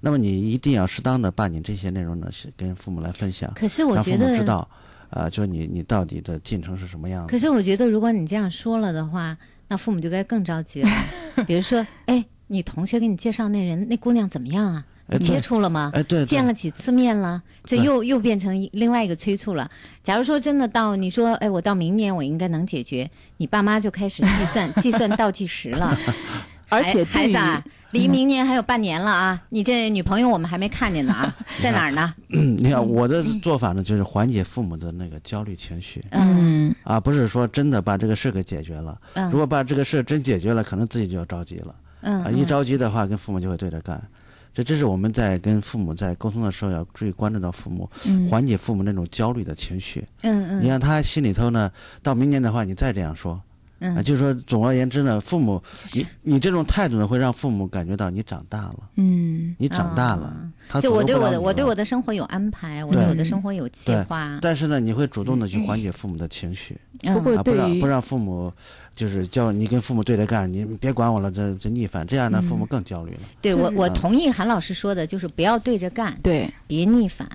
[0.00, 4.68] 那么你一定要适当的把你这些内容呢，是跟父母来分享，可是我让觉得父母知道，
[5.10, 7.28] 啊、就是你你到底的进程是什么样的。
[7.28, 9.36] 可是我觉得，如果你这样说了的话，
[9.68, 10.90] 那父母就该更着急了。
[11.46, 14.84] 比如说，哎，你同学给你介绍那人那姑娘怎么样啊？
[15.20, 15.90] 接触了吗？
[15.94, 17.42] 哎，对，见了几次面了？
[17.64, 19.70] 这又又变成另外一个催促了。
[20.02, 25.98] 假如说真的到你说，哎，我到明年我应该能解决，你爸妈就开始计算计算倒计时了。
[26.68, 29.42] 而且孩子啊，离明年还有半年了啊！
[29.48, 32.14] 你这女朋友我们还没看见呢啊， 在哪儿呢？
[32.28, 38.98] 嗯，你看我的做法呢，就是缓解父母的那个焦虑情绪嗯嗯啊，不是说真的把这个事给解决了。
[39.14, 44.00] 嗯如果把这个事真解决了，可能自己就要着急了嗯啊，一着急的话，跟父母就会对着干。
[44.54, 50.04] 这这是我们在跟父母在沟通的时候要注意关注到父母，嗯缓解父母那种焦虑的情绪。
[50.22, 51.70] 嗯嗯，你看他心里头呢，
[52.02, 53.40] 到明年的话，你再这样说，
[53.80, 55.62] 啊，嗯就是说，总而言之呢，父母，
[55.92, 60.26] 你你这种态度呢，会让父母感觉到你长大了，嗯你长大了。
[60.26, 64.38] 啊他就我对我的我对我的生活有安排，我对对我的生活有计划。
[64.42, 68.52] 但是呢，你会主动的去缓解父母的情绪，嗯不过啊，不让不让父母
[68.94, 73.20] 就是叫你跟父母对着干，你别管我了，这这逆反，这样呢，父母更焦虑了。
[73.40, 77.26] 对我我嗯同意韩老师说的，就是不要对着干，对，别逆反，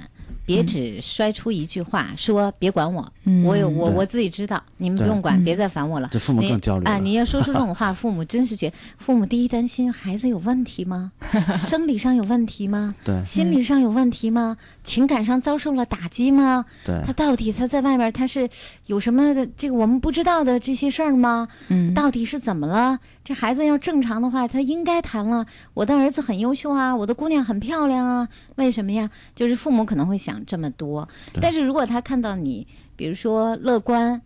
[0.45, 6.09] 别只摔出一句话说别管我，嗯我有我我自己知道，你们不用管，嗯别再烦我了。
[6.11, 6.85] 这父母更焦虑。
[6.85, 6.97] 啊！
[6.99, 11.11] 你要说出这种 话，父母真是觉得，父母第一担心孩子有问题吗？
[11.55, 12.93] 生理上有问题吗？
[13.03, 14.57] 对心理上有问题吗？
[14.83, 16.65] 情感上遭受了打击吗？
[16.85, 18.49] 对他到底他在外面他是
[18.87, 21.47] 有什么的这个我们不知道的这些事儿吗？
[21.69, 22.99] 嗯到底是怎么了？
[23.23, 25.45] 这孩子要正常的话，他应该谈了。
[25.73, 29.09] 我的儿子很优秀啊，我的姑娘很漂亮啊，为什么呀？
[29.33, 31.07] 就是父母可能会想这么多，
[31.41, 34.21] 但是如果他看到你，比如说乐观，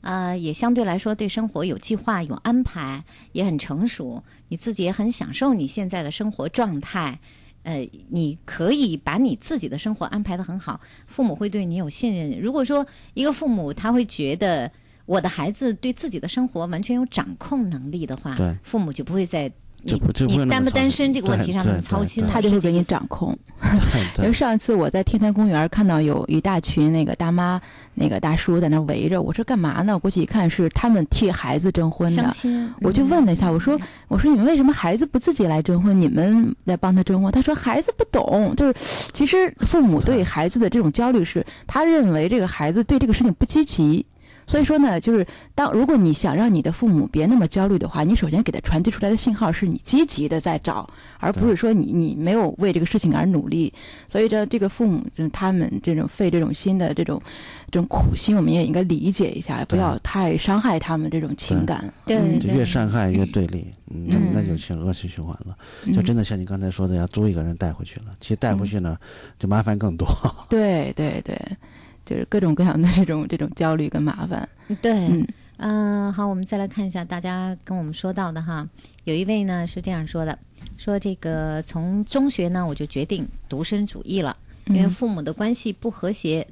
[0.00, 7.18] 啊、也相对来说对生活有计划、有安排，也很成熟，你自己也很享受你现在的生活状态。
[7.62, 12.38] 呃，你可以把你自己的生活安排的很好，父母会对你有信任。
[12.38, 14.70] 如果说一个父母他会觉得
[15.06, 19.50] 我的孩子对自己的生活完全有掌控能力的话，对父母就不会在
[19.84, 23.36] 你就不就不你单不单身这个问题上操心，他就会给你掌控。
[24.18, 27.60] 因为 上一次我在天坛公园看到有一大群那个大妈、
[27.94, 29.92] 那个大叔在那围着，我说干嘛呢？
[29.94, 32.22] 我过去一看是他们替孩子征婚的。
[32.22, 33.78] 相亲，我就嗯问了一下，我说
[34.08, 38.74] ：“我说你们为什么孩子不自己来征婚，你们来帮他征婚？”他说：“孩子不懂，就是
[39.12, 44.04] 其实父母对孩子的这种焦虑是，他认为这个孩子对这个事情不积极。
[44.46, 50.86] 所以说呢，就是当如果你想让你的父母别那么焦虑的话，你首先给他传递出来的信号是你积极的在找，
[51.18, 53.72] 而不是说你你没有为这个事情而努力。
[54.08, 57.20] 所以这这个父母就是他们这种费这种心的这种
[57.70, 61.92] 这种苦心，我们也应该理解一下，不要太伤害他们这种情感。
[62.06, 65.56] 对嗯就越伤害越对立，嗯，那嗯那就成恶性循环了。
[65.94, 68.06] 就真的像你刚才说的，要租一个人带回去了。
[68.20, 68.96] 其实带回去呢，
[69.38, 70.06] 就麻烦更多。
[70.48, 71.36] 对 对对，
[72.04, 74.48] 就是各种各样的这种这种焦虑跟麻烦。
[74.82, 75.26] 对，嗯
[75.56, 78.68] 嗯、好，我们再来看一下大家跟我们说到的哈，
[79.04, 80.38] 有一位呢是这样说的，
[80.76, 84.36] 说这个从中学呢我就决定独身主义了，
[84.66, 86.46] 因为嗯父母的关系不和谐。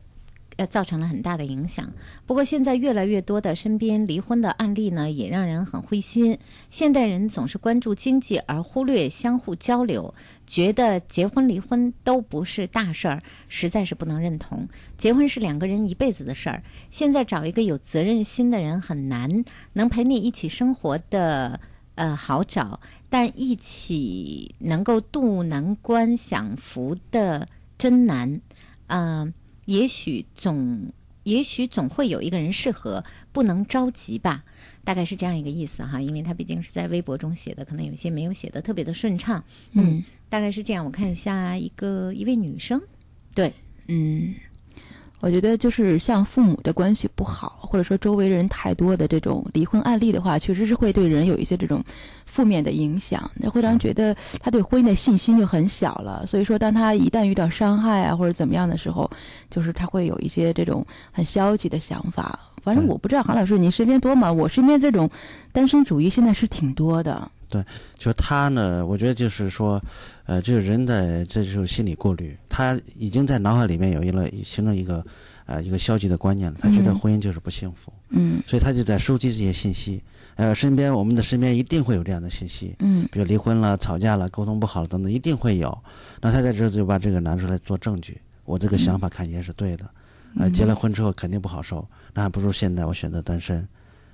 [0.56, 1.90] 呃，造成了很大的影响。
[2.26, 6.38] 不过，现在越来越多的身边离婚的案例呢，也让人很灰心。
[6.68, 10.14] 现代人总是关注经济，而忽略相互交流，
[10.46, 14.68] 觉得结婚离婚都不是大事儿，实在是不能认同。
[14.98, 21.58] 结婚是两个人一辈子的事儿，现在找一个有责任心的人很难，能陪你一起生活的
[21.94, 22.78] 呃好找，
[23.08, 27.48] 但一起能够渡难关享福的
[27.78, 28.40] 真难。
[28.88, 29.32] 嗯、
[29.66, 30.92] 也许总
[31.24, 34.44] 也许总会有一个人适合，不能着急吧。
[34.84, 39.44] 大概是这样一个意思哈，因为他毕竟是在微博中写的，可能有些没有写的特别的顺畅。
[39.72, 40.84] 嗯大概是这样。
[40.84, 42.82] 我看一下一个一位女生，
[43.34, 43.52] 对，
[43.86, 44.34] 嗯，
[45.22, 51.80] 我觉得就是像父母的关系不好，或者说周围人太多的这种离婚案例的话，确实是会对人有一些这种
[52.26, 56.26] 负面的影响，那会让人觉得他对婚姻的信心就很小了。
[56.26, 59.08] 所以说，当他一旦遇到伤害啊或者怎么样的时候，
[59.48, 62.36] 就是他会有一些这种很消极的想法。
[62.64, 64.32] 反正我不知道韩老师您身边多吗？
[64.32, 65.08] 我身边这种
[65.52, 67.30] 单身主义现在是挺多的。
[67.98, 69.82] 就是他呢，我觉得就是说，
[70.24, 75.04] 呃，这个人的这就是心理过滤，他已经在脑海里面有一了形成一个
[75.46, 80.00] 呃一个消极的观念了，他觉得嗯婚姻就是不幸福，嗯所以他就在收集这些信息。
[80.36, 85.76] 呃，身边我们的身边一定会有这样的信息，嗯比如离婚了、吵架了、沟通不好了等等，一定会有。
[86.20, 89.84] 那他在这就把这个拿出来做证据，我这个想法看起来是对的。
[90.38, 93.68] 呃，结了婚之后肯定不好受，那还不如现在我选择单身。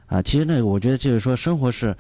[0.07, 1.97] 啊，其实呢，我觉得就是说，生活是，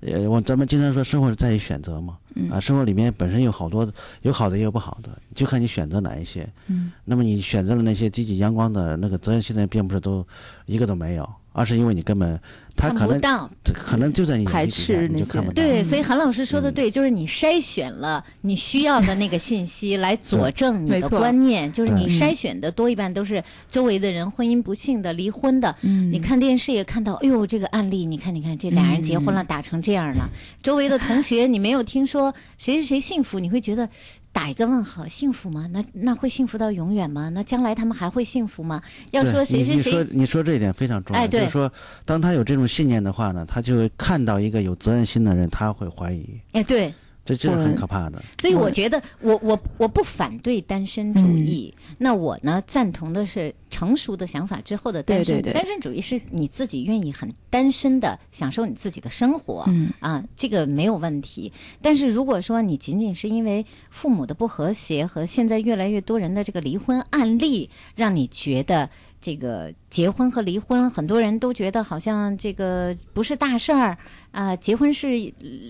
[0.00, 3.90] 呃，我咱们经常说生活是在于选择嘛，嗯啊，生活里面本身有好多
[4.22, 6.48] 有好的也有不好的，就看你选择哪一些。
[6.68, 10.26] 嗯，那么你选择了那些积极阳光的那个责任心的人，并不是都
[10.66, 12.40] 一个都没有，而是因为你根本
[12.76, 13.50] 他看可能不到。
[13.72, 15.54] 可能就在你眼排皮底下斥那些你就看不到。
[15.54, 25.74] 对，嗯所以韩老师说的对，就是你筛选了你需要的那个信息来佐证你的观念，就是你筛选的多一半都是周围的人婚姻不幸的、离婚的。
[25.82, 30.28] 嗯你看电视也看到，哎呦，这个案例，你看，你看，这俩人结婚了，打成这样了。
[30.60, 32.19] 周围的同学，你没有听说
[32.58, 33.88] 谁谁谁幸福，你会觉得
[34.32, 35.68] 打一个问号，幸福吗？
[35.72, 37.28] 那那会幸福到永远吗？
[37.30, 38.82] 那将来他们还会幸福吗？
[39.12, 41.72] 要说谁谁你你说谁，你说这一点非常重要，哎对就是说，
[42.04, 46.92] 当他有这种信念的话呢，他就会看到一个有责任心的人，他会怀疑，哎，对，
[47.36, 48.22] 这这是很可怕的。
[48.38, 55.36] 所以我觉得我我我不反对单身主义，那我呢赞同的是成熟的想法之后的单身。
[55.36, 61.52] 对对对单身主义是你自己愿意很单身的享受你自己的生活，嗯啊，这个没有问题。
[61.80, 68.88] 但是如果说你仅仅是因为父母的不和谐和现在越来越多人的这个离婚案例，让你觉得。
[69.22, 73.98] 这个结婚和离婚，很多人都觉得好像这个不是大事儿
[74.30, 75.08] 啊、结婚是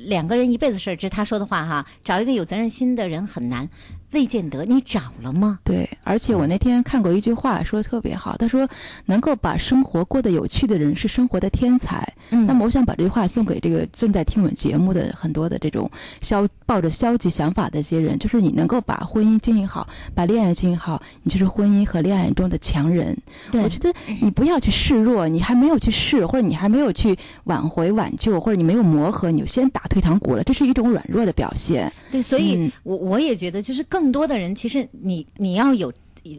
[0.05, 1.87] 两个人一辈子事儿，这是他说的话哈。
[2.05, 3.69] 找一个有责任心的人很难，
[4.13, 5.59] 未见得你找了吗？
[5.65, 8.37] 对，而且我那天看过一句话，说的特别好。
[8.37, 8.69] 他说，
[9.07, 12.07] 能够把生活过得有趣的人是生活的天才。
[12.31, 15.91] 嗯那么，我想把这句话送给这个正在听我们节目的很多的这种
[16.21, 23.17] 消抱着消极想法的一些人，就是你能够把婚姻经营好，把恋爱经营好，你就是婚姻和恋爱中的强人。
[23.51, 31.91] 对我觉得你不要去示弱，你还没有去试，或者你还没有去挽回挽救，或者你没有磨合，你就先打退堂鼓了，这是一种软弱的表现。
[32.11, 35.93] 对，所以嗯我我也觉得，就是更多的人，其实你你要有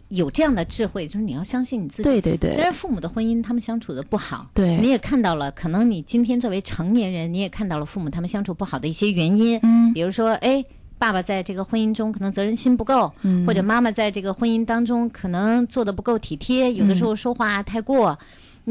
[0.09, 2.03] 有这样的智慧，就是你要相信你自己。
[2.03, 10.63] 对对对虽然父母的婚姻他们相处的不好，对你也看到了，可能你今天作为成年人，你也看到了父母他们相处不好的一些原因，嗯比如说，哎。
[11.01, 18.15] 爸爸在这个婚姻中可能责任心不够，嗯或者妈妈在这个婚姻当中可能做的不够体贴，有的时候说话太过，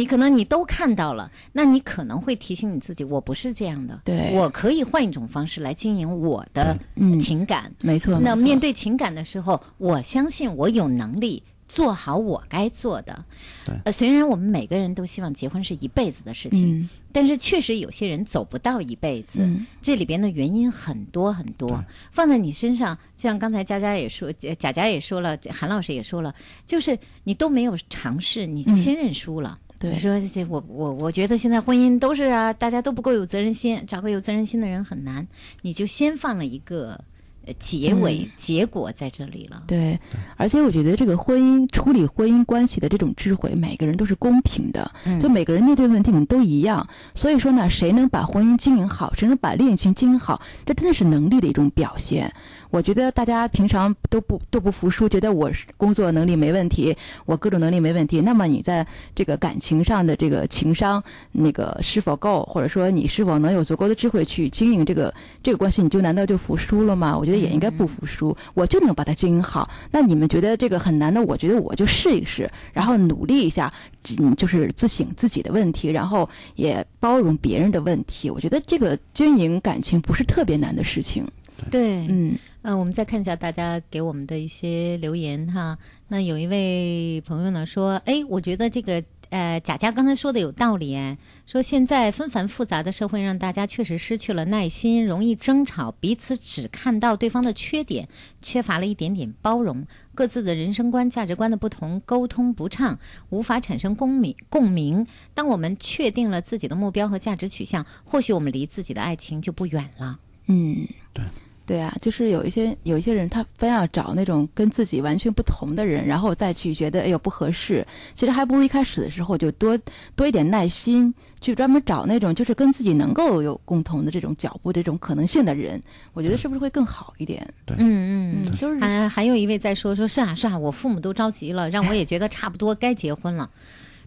[0.01, 7.70] 你可能你都看到了，那你可能会提醒你自己，我不是这样的，对我可以换一种方式来经营我的嗯情感。
[7.82, 8.18] 没错。
[8.18, 13.24] 那面对情感的时候，我相信我有能力做好我该做的。
[13.66, 21.84] 对呃，虽然我们每个人都希望结婚是一辈子的事情，嗯但是确实有些人走不到一辈子，嗯这里边的原因很多很多。
[22.11, 26.34] 放在你身上，就像刚才佳佳也说，呃贾佳也说了，韩老师也说了，
[26.64, 29.59] 就是你都没有尝试，你就先认输了。
[29.81, 35.26] 嗯对你说这我我我觉得现在婚姻都是啊，大家都不够有责任心，找个有责任心的人很难，
[35.62, 37.01] 你就先放了一个
[37.47, 39.62] 呃结尾、嗯结果在这里了。
[39.66, 39.99] 对，
[40.37, 46.87] 而且我觉得这个婚姻处理婚姻关系的这种智慧，每个人都是公平的，嗯就每个人面对问题你都一样。
[47.14, 52.31] 所以说呢，谁能把婚姻经营好，谁能把恋情经营好，这真的是能力的一种表现。
[52.70, 56.96] 我觉得大家平常都不都不服输，觉得我是工作能力没问题，
[57.26, 58.20] 我各种能力没问题。
[58.20, 61.02] 那么你在这个感情上的这个情商
[61.32, 65.12] 那个是否够，或者说你是否能有足够的智慧去经营这个
[65.42, 67.16] 这个关系，你就难道就服输了吗？
[67.18, 69.68] 我觉得也应该不服输，我就能把它经营好。
[69.90, 73.72] 那你们觉得这个很难的，我觉得我就试一试，然后努力一下，
[74.18, 78.30] 嗯，就是自省自己的问题，然后也包容别人的问题。
[78.30, 81.26] 我觉得这个经营感情不是特别难的事情。
[81.70, 85.78] 对，嗯呃，我们再看一下大家给我们的一些留言哈。
[86.08, 98.06] 那有一位朋友呢说，哎，我觉得这个呃贾佳刚才说的有道理哎，说现在纷繁复杂的社会让大家确实失去了耐心，容易争吵，彼此只看到对方的缺点，
[98.42, 102.98] 缺乏了一点点包容，各自的人生观、价值观的不同，沟通不畅，
[103.30, 104.36] 无法产生共鸣。
[104.50, 105.06] 共鸣。
[105.32, 110.18] 当我们确定了自己的目标和价值取向，或许我们离自己的爱情就不远了。
[110.46, 111.24] 嗯，对。
[111.70, 117.86] 对啊，就是有一些有一些人，他非要找那种跟自己完全不同的人，然后再去觉得哎呦不合适。
[118.12, 119.78] 其实还不如一开始的时候就多
[120.16, 125.80] 多一点耐心，去专门找那种就是跟自己能够有共同的这种脚步、这种可能性的人。
[126.12, 127.48] 我觉得是不是会更好一点？
[127.64, 133.48] 对，嗯嗯嗯，就是还还有一位在说，说是啊是啊，我父母都着急了，让我也觉得差不多该结婚了。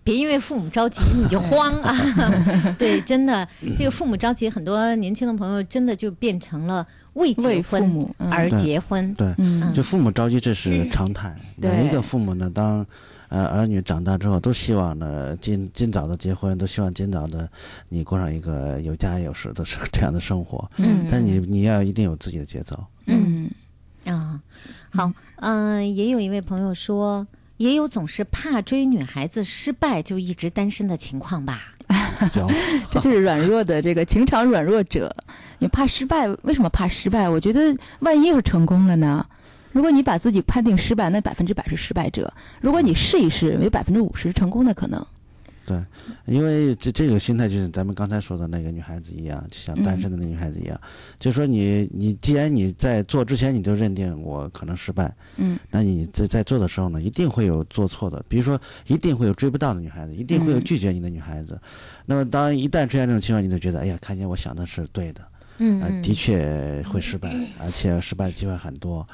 [0.04, 1.96] 别因为父母着急你就慌啊！
[2.78, 3.48] 对，真的，
[3.78, 9.14] 这个父母着急，很多年轻的朋友真的就变成了为父婚母嗯而结婚。
[9.16, 11.36] 对，嗯就父母着急这是常态。
[11.58, 12.86] 每一个父母呢，当
[13.30, 17.50] 呃儿女长大之后，都希望呢尽尽早的结婚，都希望尽早的
[17.90, 20.70] 你过上一个有家有室的生这样的生活。
[20.78, 22.84] 嗯但你你要一定有自己的节奏。
[23.06, 23.50] 嗯
[24.06, 24.40] 啊，
[24.92, 27.26] 好，嗯、也有一位朋友说，
[27.58, 31.73] 也有总是怕追女孩子失败就一直单身的情况吧。
[32.92, 35.14] 这就是软弱的这个情场软弱者。
[35.60, 37.30] 你怕失败，为什么怕失败？
[37.30, 39.26] 我觉得万一要是成功了呢？
[39.72, 42.24] 如果你把自己判定失败，那百分之百是失败者；
[42.62, 45.04] 如果你试一试，有百分之五十成功的可能。
[45.66, 45.82] 对，
[46.26, 50.80] 因为这这个心态就是咱们刚才说的那个女孩子一样，就像单身的那女孩子一样，
[51.18, 61.60] 就是说你你既然你在做之前你就认定我可能失败，嗯，那你在在做的时候呢，一定会有做错的，比如说一定会有追不到的女孩子，一定会有拒绝你的女孩子。
[62.06, 65.22] 那么当一旦出现这种情况，你就觉得哎呀，看见我想的是对的，
[65.60, 69.08] 嗯啊、的确会失败，而且失败的机会很多。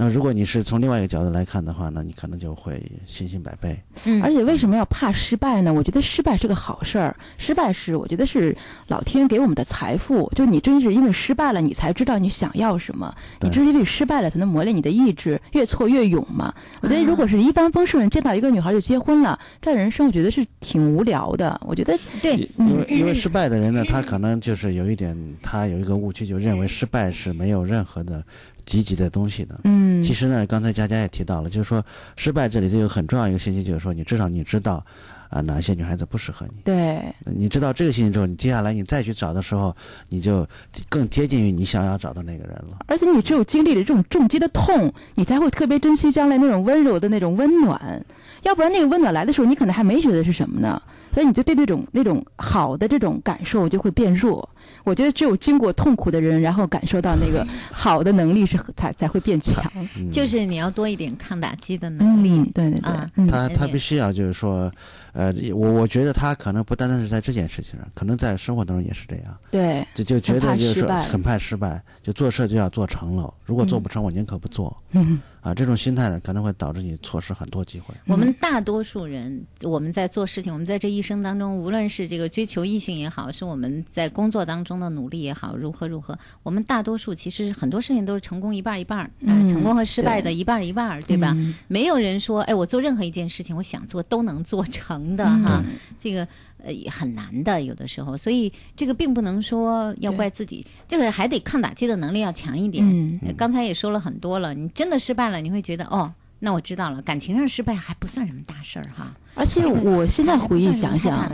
[0.00, 3.76] 那如果你是从另外一个角度来看的话，呢你可能就会信心百倍。
[4.06, 5.74] 嗯而且为什么要怕失败呢？
[5.74, 10.30] 我觉得失败是个好事儿，失败是我觉得是老天给我们的财富。
[10.36, 13.12] 就你真是因为失败了，你才知道你想要什么。
[13.40, 16.54] 你对正是因为失败了，才能磨练你的意志，越挫越勇嘛。
[16.80, 21.60] 我觉得如果是一帆风顺，见到一个女孩就结婚了，这人生我觉得是挺无聊的。
[21.66, 28.24] 我觉得对，因为因为失败的人呢，他可能就是有一点，他有一个误区，就认为失败是没有任何的
[28.68, 29.58] 积极的东西的。
[29.64, 31.84] 嗯其实呢，刚才佳佳也提到了，就是说
[32.16, 34.84] 失败这里头有很重要一个信息，就是说你至少你知道
[35.28, 36.62] 啊、哪些女孩子不适合你。
[36.64, 39.74] 对，你知道这个信息之后，你接下来你再去找的时候，
[40.08, 40.46] 你就
[40.88, 42.78] 更接近于你想要找的那个人了。
[42.86, 48.04] 而且你只有经历了这种重击的痛，你才会特别珍惜将来那种温柔的那种温暖。
[48.42, 50.80] 要不然那个温暖来的时候，你可能还没觉得是什么呢，
[51.12, 54.48] 所以你就对那种那种好的这种感受就会变弱。
[54.84, 59.64] 我觉得只有经过痛苦的人，然后感受到那个 好的能力是才才会变强。
[59.96, 62.30] 嗯、就是你要多一点抗打击的能力。
[62.30, 64.70] 嗯，对对对，他他必须要就是说，
[65.12, 69.38] 呃，我我觉得他可能不单单是在这件事情上，可能在生活当中也是这样。
[69.50, 73.32] 对，就就觉得就是说很怕失败，就做事就要做成了。
[73.44, 74.76] 如果做不成，我宁可不做。
[74.92, 77.94] 嗯啊，这种心态呢，可能会导致你错失很多机会。
[78.06, 89.10] 我们大多数人，我们在做事情，我们在这一生当中，无论是这个追求异性也好，是我们在工作当中的努力也好，如何如何，我们大多数其实很多事情都是成功一半儿一半儿，
[89.48, 91.32] 成功和失败的一半儿一半儿，对吧？
[91.36, 91.54] 嗯。
[91.68, 95.42] 没有人说，哎，我做任何一件事情，我想做都能做成的嗯。
[95.44, 95.64] 哈，
[95.98, 96.26] 这个
[96.62, 102.84] 呃也很难的，有的时候，所以这个并不能说要怪自己，就是还得抗打击的能力要强一点。
[102.84, 109.14] 嗯呃刚才也说了很多了，你真的失败了，你会觉得哦，那我知道了，感情上失败还不算什么大事儿哈。
[109.34, 111.30] 而且我现在回忆想想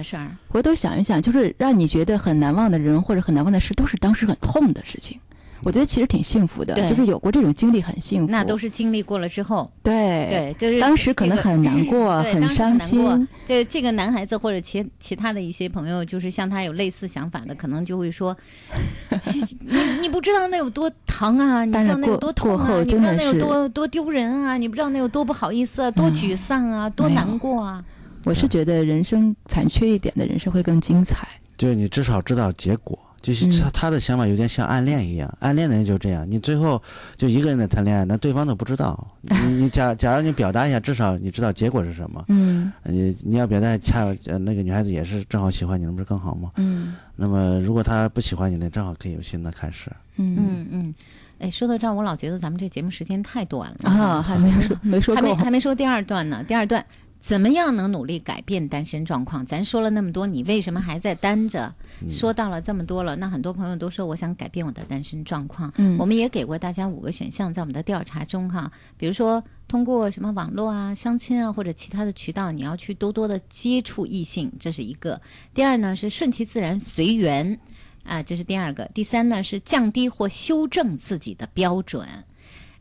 [0.48, 5.18] 回头想一想，就是让你觉得很难忘的人或者很难忘的事，都是当时很痛的事情。
[5.64, 8.30] 我觉得其实挺幸福的，对就是有过这种经历很幸福。
[8.30, 13.28] 那都是经历过了之后，对对，就是当时可能很难过，对，当时伤心。。
[13.46, 18.36] 这这个男孩子或者其其他的一些朋友，就是像他有类似想法的，可能就会说：
[19.60, 27.84] “你你不知道那有多疼啊，你不知道那有多痛啊，你不知道那有真的是多多丢人啊，你不知道那有多不好意思啊，多沮丧啊，多难过啊。
[28.24, 31.28] 我是觉得人生残缺一点的人生会更精彩。
[31.56, 32.98] 就是你至少知道结果。
[33.24, 36.80] 就是嗯他他的想法有点像暗恋一样，暗恋的人就这样，你最后
[37.16, 39.08] 就一个人在谈恋爱，那对方都不知道。
[39.22, 42.22] 你你假 假如你表达一下，至少你知道结果是什么。
[42.28, 46.50] 嗯你你要表达恰呃那个女孩子也是正好喜欢你，那不是更好吗？
[46.56, 49.90] 嗯那么如果她不喜欢你呢，正好可以有新的开始。
[50.16, 50.94] 嗯嗯嗯，
[51.38, 55.34] 哎，说到这儿，我老觉得咱们这节目时间太短了啊，还没说 没说还没。
[55.34, 56.44] 还没说第二段呢。
[56.46, 56.84] 第二段
[57.24, 59.46] 怎么样能努力改变单身状况？
[59.46, 61.74] 咱说了那么多，你为什么还在单着？
[62.10, 65.72] 说到了这么多了，那很多朋友都说我想改变我的单身状况。
[65.78, 75.18] 嗯我们也给过大家五个选项，在我们的调查中哈，比如说通过什么网络啊、相亲啊或者其他的渠道，你要去多多的接触异性，这是一个。
[75.54, 77.58] 第二呢是顺其自然、随缘。
[78.02, 78.84] 啊，这是第二个。
[78.92, 82.06] 第三呢是降低或修正自己的标准。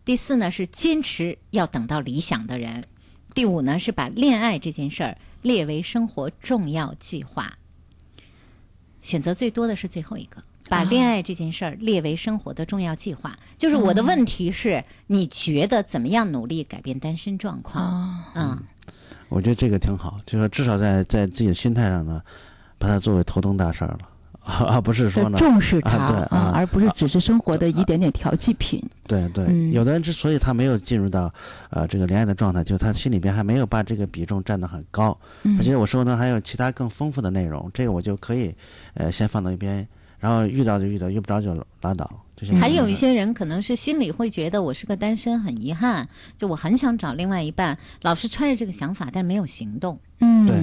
[0.03, 2.83] 第四呢是坚持要等到理想的人。
[3.33, 7.57] 第五呢是把恋爱这件事儿列为生活重要计划。
[9.01, 13.37] 选择最多的是最后一个，把恋爱这件事儿列为生活的重要计划。
[13.57, 17.83] 就是我的问题是，你觉得怎么样努力改变单身状况？
[17.83, 18.63] 啊，嗯，
[19.27, 22.21] 我觉得这个挺好，就是至少在在自己的心态上呢，
[22.77, 23.99] 把它作为头等大事儿了，
[24.43, 28.83] 而不是说呢，重视它啊对啊而不是只是生活的一点点调剂品。
[29.07, 31.33] 对对，嗯有的人之所以他没有进入到
[31.69, 38.53] 呃这个恋爱的状态，就是他心里边还没有把这个比重占得很高，嗯他觉得我生活中还有其他更丰富的内容，这个我就可以
[38.93, 39.87] 呃先放到一边，
[40.19, 42.09] 然后遇到就遇到，遇不着就拉倒。
[42.35, 49.97] 就像还有一些人可能是心里会觉得我是个单身，很遗憾，就我很想找另外一半，老是揣着这个想法，但是没有行动。
[50.19, 50.55] 嗯，对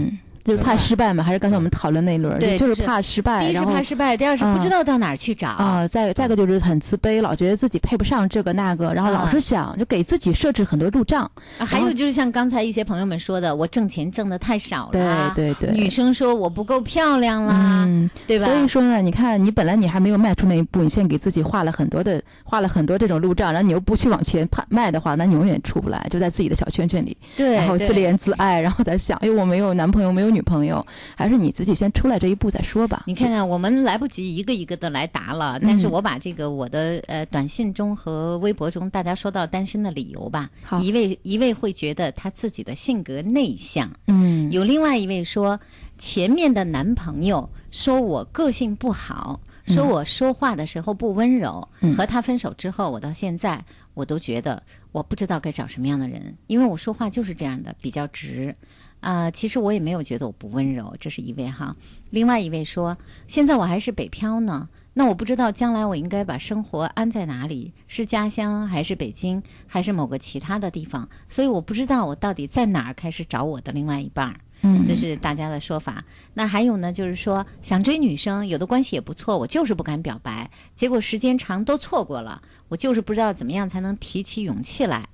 [0.44, 1.22] 就是怕失败嘛？
[1.22, 5.48] 还是刚才我们讨论那一轮儿，对就是是怕失败，第一是怕失败，第二是不知嗯道到哪儿去找。
[5.48, 11.30] 啊，再再个就是很自卑，老觉得自己配不上这个那个，然后老啊是想就给自己设置很多路障。
[11.58, 15.32] 啊还有就是像刚才一些朋友们说的，我挣钱挣的太少对了。
[15.36, 18.46] 对对对，女生说我不够漂亮啦，嗯，对吧？
[18.46, 33.04] 所以说呢，你看你本来你还没有迈出那一步，你现在给自己画了很多的画了很多这种路障，然后你又不去往前爬迈的话，那你永远出不来，就在自己的小圈圈里，对，然后自怜自爱，然后在想，哎，我没有男朋友，没有女朋友，还是你自己先出来这一步再说吧。
[33.06, 40.78] 你看看，我们来不及一个一个的来答了，但是嗯我把这个我的呃短信中和微博中大家说到单身的理由吧，好。
[40.80, 45.60] 一位一位会觉得他自己的性格内向，嗯，有另外一位说
[45.98, 51.94] 前面的男朋友说我个性不好，说我说话的时候不温柔，嗯。
[51.96, 53.62] 和他分手之后，我到现在
[53.94, 54.62] 我都觉得
[54.92, 58.54] 我不知道该找什么样的人，因为我说话就是这样的，比较直。
[59.00, 61.74] 啊、其实我也没有觉得我不温柔，这是一位哈。
[62.10, 62.96] 另外一位说，
[63.26, 71.08] 现在我还是北漂呢，那我不知道将来我应该把生活安在哪里，是家乡还是北京，还是某个其他的地方？
[71.28, 74.36] 所以我不知道我到底在哪儿开始找我的另外一半儿。
[74.62, 76.04] 嗯这是大家的说法。
[76.34, 85.08] 那还有呢，就是说想追女生，有的关系也不错，我就是不敢表白，结果时间长都错过了，我就是不知道怎么样才能提起勇气来。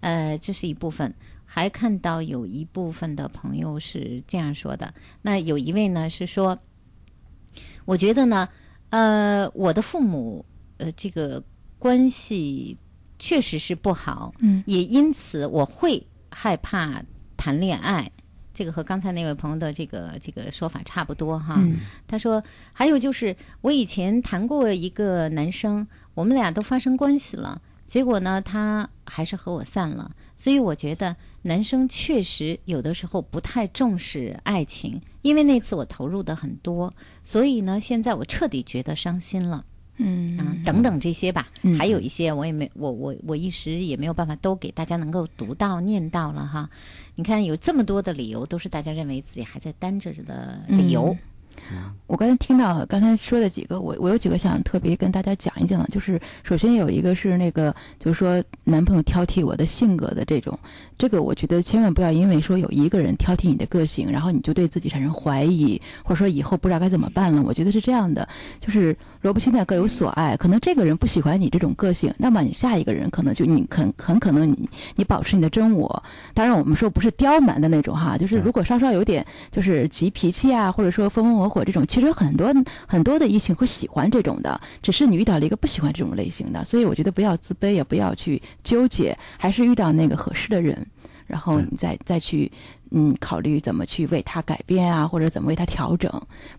[0.00, 1.14] 呃，这是一部分。
[1.54, 6.58] 还看到有一部分的朋友是这样说的，那有一位呢是说，
[7.84, 8.48] 我觉得呢，
[8.88, 10.46] 呃，我的父母
[10.78, 11.44] 呃这个
[11.78, 12.78] 关系
[13.18, 17.02] 确实是不好，嗯也因此我会害怕
[17.36, 18.10] 谈恋爱。
[18.54, 21.56] 这个和刚才那位朋友的这个这个说法差不多哈。
[21.58, 22.42] 嗯他说，
[22.72, 30.10] 还有就是我以前谈过一个男生，我们俩都发生关系了，结果呢，他还是和我散了。
[30.34, 36.92] 所以我觉得男生确实有的时候不太重视爱情，因为那次我投入的很多，
[37.24, 39.64] 所以呢，现在我彻底觉得伤心了。
[39.98, 46.68] 嗯啊，等等这些吧，嗯还有一些我也没我我我一时也没有办法都给大家能够读到念到了哈。
[47.14, 51.16] 你看有这么多的理由，都是大家认为自己还在单着的理由。
[52.06, 60.58] 我刚才听到刚才说的几个，我我有几个想特别跟大家讲一讲的，就是首先有一个是那个，就是说男朋友挑剔我的性格的这种，
[60.98, 67.42] 这个我觉得千万不要因为说有一个人挑剔你的个性，然后你就对自己产生怀疑，或者说以后不知道该怎么办了。
[67.42, 68.28] 我觉得是这样的，
[68.60, 76.02] 就是萝卜青菜各有所爱，可能这个人不喜欢你这种个性，那么你下一个人可能就你很很可能你你保持你的真我，
[76.34, 82.52] 当然我们说不是刁蛮的那种哈，就是如果稍稍有点就是急脾气啊，或者说风风火火这种，其实很多
[82.86, 90.84] 很多的异性会喜欢这种的，只是你遇到了一个不喜欢这种类型的，所以我觉得不要自卑，也不要去纠结，还是遇到那个合适的人，
[91.28, 92.50] 然后你再再去
[92.94, 96.10] 嗯考虑怎么去为他改变啊，或者怎么为他调整，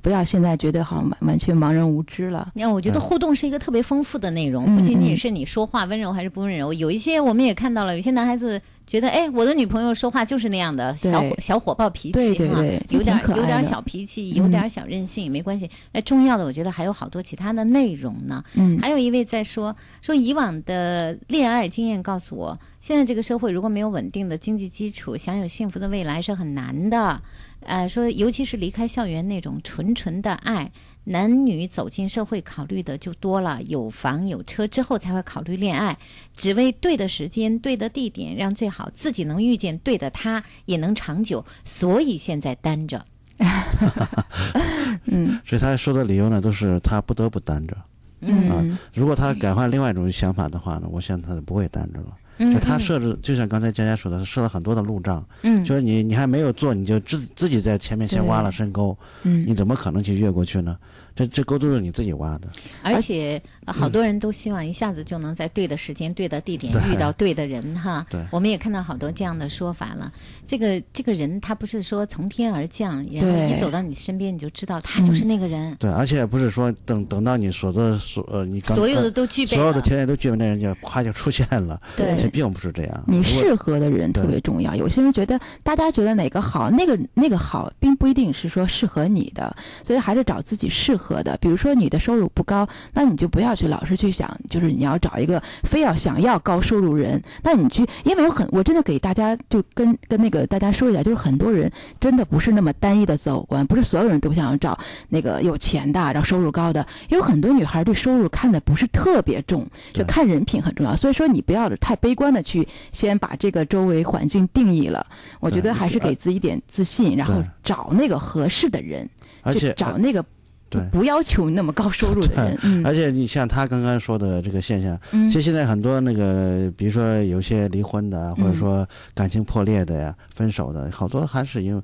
[0.02, 2.50] 不要现在觉得好像完完全茫然无知了。
[2.54, 15.70] 你看，我觉得互动是一个特别丰富的内容，嗯不仅嗯仅是你说话温柔还是不温柔，有一些我们也看到了，有些男孩子觉得，哎，我的女朋友说话就是那样的小火小火爆脾气对对哈对有点有点的小脾气，有点小任性也没关系。
[15.92, 18.44] 那重要的，我觉得还有好多其他的内容呢。
[18.56, 27.22] 嗯还有一位在说说以往的恋爱经验告诉我，现在这个社会如果没有稳定的经济基础，想有幸福的未来是很难的。
[27.66, 30.72] 呃，说尤其是离开校园那种纯纯的爱，
[31.06, 35.98] 男女走进社会考虑的就多了，有房有车之后才会考虑恋爱，
[36.36, 41.44] 只为对的时间、对的地点，让最好自己能遇见对的他，也能长久。
[41.66, 43.06] 所以现在单着。
[45.06, 47.76] 嗯所以他说的理由呢，都是他不得不单着。
[48.22, 52.16] 嗯如果他改换另外一种想法的话呢，我想他就不会单着了。
[52.38, 55.64] 嗯就他设置，就像刚才佳佳说的，设了很多的路障，嗯。
[55.64, 59.44] 就是你你还没有做，你就自自己在前面先挖了深沟，嗯。
[59.48, 60.78] 你怎么可能去越过去呢？
[61.16, 62.48] 这这沟都是你自己挖的。
[62.82, 68.20] 而且呃好多人都希望一下子就能在对的时间、对的地点遇到对的人哈对。
[68.32, 70.12] 我们也看到好多这样的说法了。
[70.46, 79.84] 这个这个人他不是说从天而降，然后对一走到你身边你就知道他就是那个人，对，而且不是说等等到你所的所呃你刚所有的都具备所有的。
[79.84, 81.78] 条件都具备，那人就夸就出现了。
[81.98, 83.04] 对其实并不是这样。
[83.06, 84.74] 你适合的人特别重要。
[84.74, 89.54] 有些人觉得，大家觉得哪个好，那个那个好，并不一定是说适合你的，
[89.84, 91.38] 所以还是找自己适合的。
[91.42, 104.80] 比如说你的收入不高，那你就不要去老是去想，就是你要找一个非要想要高收入人，那你去，因为有很，我真的给大家就跟跟那个大家说一下，就是很多人真的不是那么单一的择偶观，不是所有人都想要找
[105.10, 110.96] 那个有钱的，然后收入高的，有很多女孩对收入看的不是特别重，就看人品很重要。
[110.96, 115.04] 所以说你不要太悲悲观的去先把这个周围环境定义了。
[115.40, 119.10] 我觉得还是给自己一点自信，然后找那个合适的人，就
[119.42, 120.30] 而且找那个不
[120.74, 120.90] 对。
[120.92, 122.58] 不要求那么高收入的人。
[122.64, 122.86] 嗯。
[122.86, 125.28] 而且你像他刚刚说的这个现象，嗯。
[125.30, 128.56] 其实现在很多那个，比如说有些离婚的啊，或者嗯。
[128.56, 131.82] 说感情破裂的呀、分手的，好多还是因为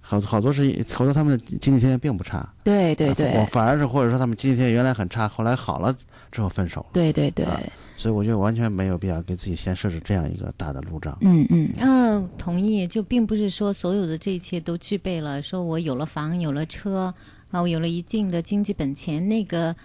[0.00, 5.94] 好好多是好多他们的经济条件并不差，对对我对反而是或者说他们经济条件原来很差，后来好了
[6.32, 7.60] 之后分手了，对对对，啊
[7.96, 11.16] 所以我觉得完全没有必要给自己先设置这样一个大的路障。
[11.20, 11.68] 嗯嗯。
[11.78, 12.84] 嗯，同意。
[12.84, 17.14] 就并不是说所有的这一切都具备了，说我有了房，有了车，
[17.52, 19.76] 啊，我有了一定的经济本钱，那个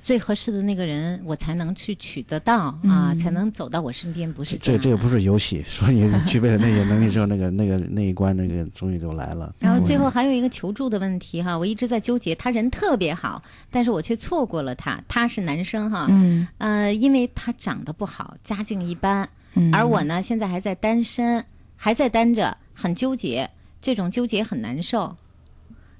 [0.00, 9.54] 最合适的那个人，我才能去取得到啊，嗯才能走到我身边，不是这这个不是游戏，说你具备了那些能力之后，那个那个那一关那个终于就来了。
[9.58, 15.02] 然后最后还有一个求助的问题哈，我一直在纠结，他人特别好，但是我却错过了他。
[15.08, 21.42] 他是男生哈，嗯呃，因为他长得不好，家境一般，嗯，而我呢现在还在单身，
[21.76, 23.48] 还在单着，很纠结，
[23.80, 25.16] 这种纠结很难受，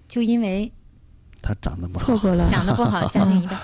[0.07, 0.71] 就因为
[1.45, 3.61] 他长得不好，错过了，长得不好， 家境一般。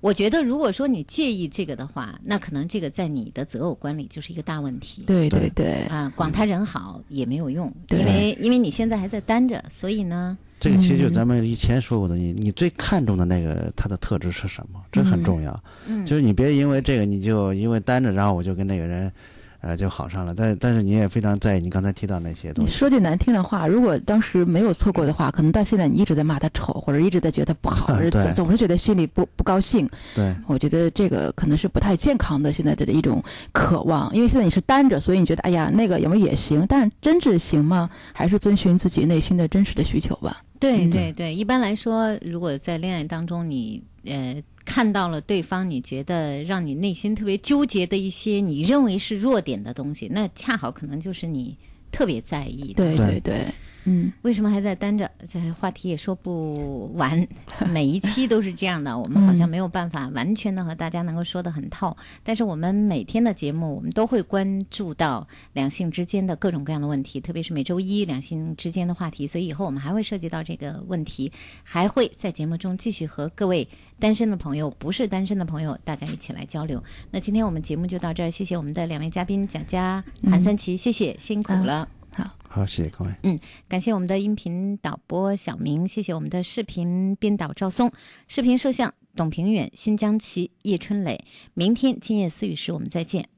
[0.00, 5.02] 我觉得，如果说你介意这个的话，那可能这个在你的择偶观里就是一个大问题。
[5.02, 14.80] 对对对对，啊，光他人好也没有用，因为因为你现在还在单着，所以呢，这个其实就咱们以前说过的，你你最看重的那个他的特质是什么？
[14.92, 15.60] 这很重要。
[15.86, 19.12] 嗯，就是你别因为这个你就因为单着，然后我就跟那个人，
[19.60, 20.34] 呃，就好上了。
[20.36, 22.72] 但但是你也非常在意你刚才提到那些东西。
[22.72, 29.88] 说句难听的话，如果当时没有错过的话，可能到现在你一直在骂他丑，或者一直在觉得他不好， 或者总总是觉得心里不不高兴。
[30.14, 37.90] 对我觉得这个可能是不太健康的现在的一种渴望，因为现在你是单着，所以你觉得哎呀那个有没有也行，但是真是行吗？
[38.12, 40.42] 还是遵循自己内心的真实的需求吧。
[40.60, 44.34] 对嗯对对，一般来说，如果在恋爱当中你呃
[44.68, 51.56] 看到了对方你觉得让你内心特别纠结的一些你认为是弱点的东西，那恰好可能就是你
[51.90, 52.84] 特别在意的。
[52.84, 53.46] 对对对，
[53.88, 55.10] 嗯为什么还在单着？
[55.26, 57.26] 这话题也说不完，
[57.72, 58.96] 每一期都是这样的。
[58.96, 69.26] 我们好像没有办法完全的和大家能够说得很透，但是我们每天的节目，我们都会关注到两性之间的各种各样的问题，特别是每周一两性之间的话题。
[69.26, 71.30] 所以以后我们还会涉及到这个问题，
[71.62, 73.66] 还会在节目中继续和各位
[73.98, 76.82] 单身的朋友、不是单身的朋友，大家一起来交流。
[77.10, 81.97] 那今天我们节目就到这儿，谢谢我们的两位嘉宾贾佳、韩三奇，谢谢，辛苦了。
[82.18, 83.10] 好，好谢谢各位。
[83.22, 83.38] 嗯
[83.68, 87.90] 感谢我们的音频导播小明，谢谢我们的视频编导赵松，
[88.26, 91.24] 视频摄像董平远、新疆旗、叶春磊。
[91.54, 93.28] 明天今夜思雨时我们再见。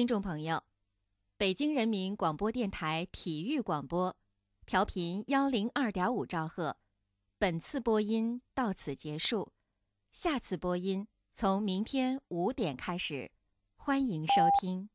[0.00, 0.64] 听众朋友，
[1.36, 4.16] 北京人民广播电台体育广播，
[4.64, 6.78] 调频幺零二点五兆赫。
[7.38, 9.52] 本次播音到此结束，
[10.10, 13.30] 下次播音从明天五点开始，
[13.76, 14.88] 欢迎收听。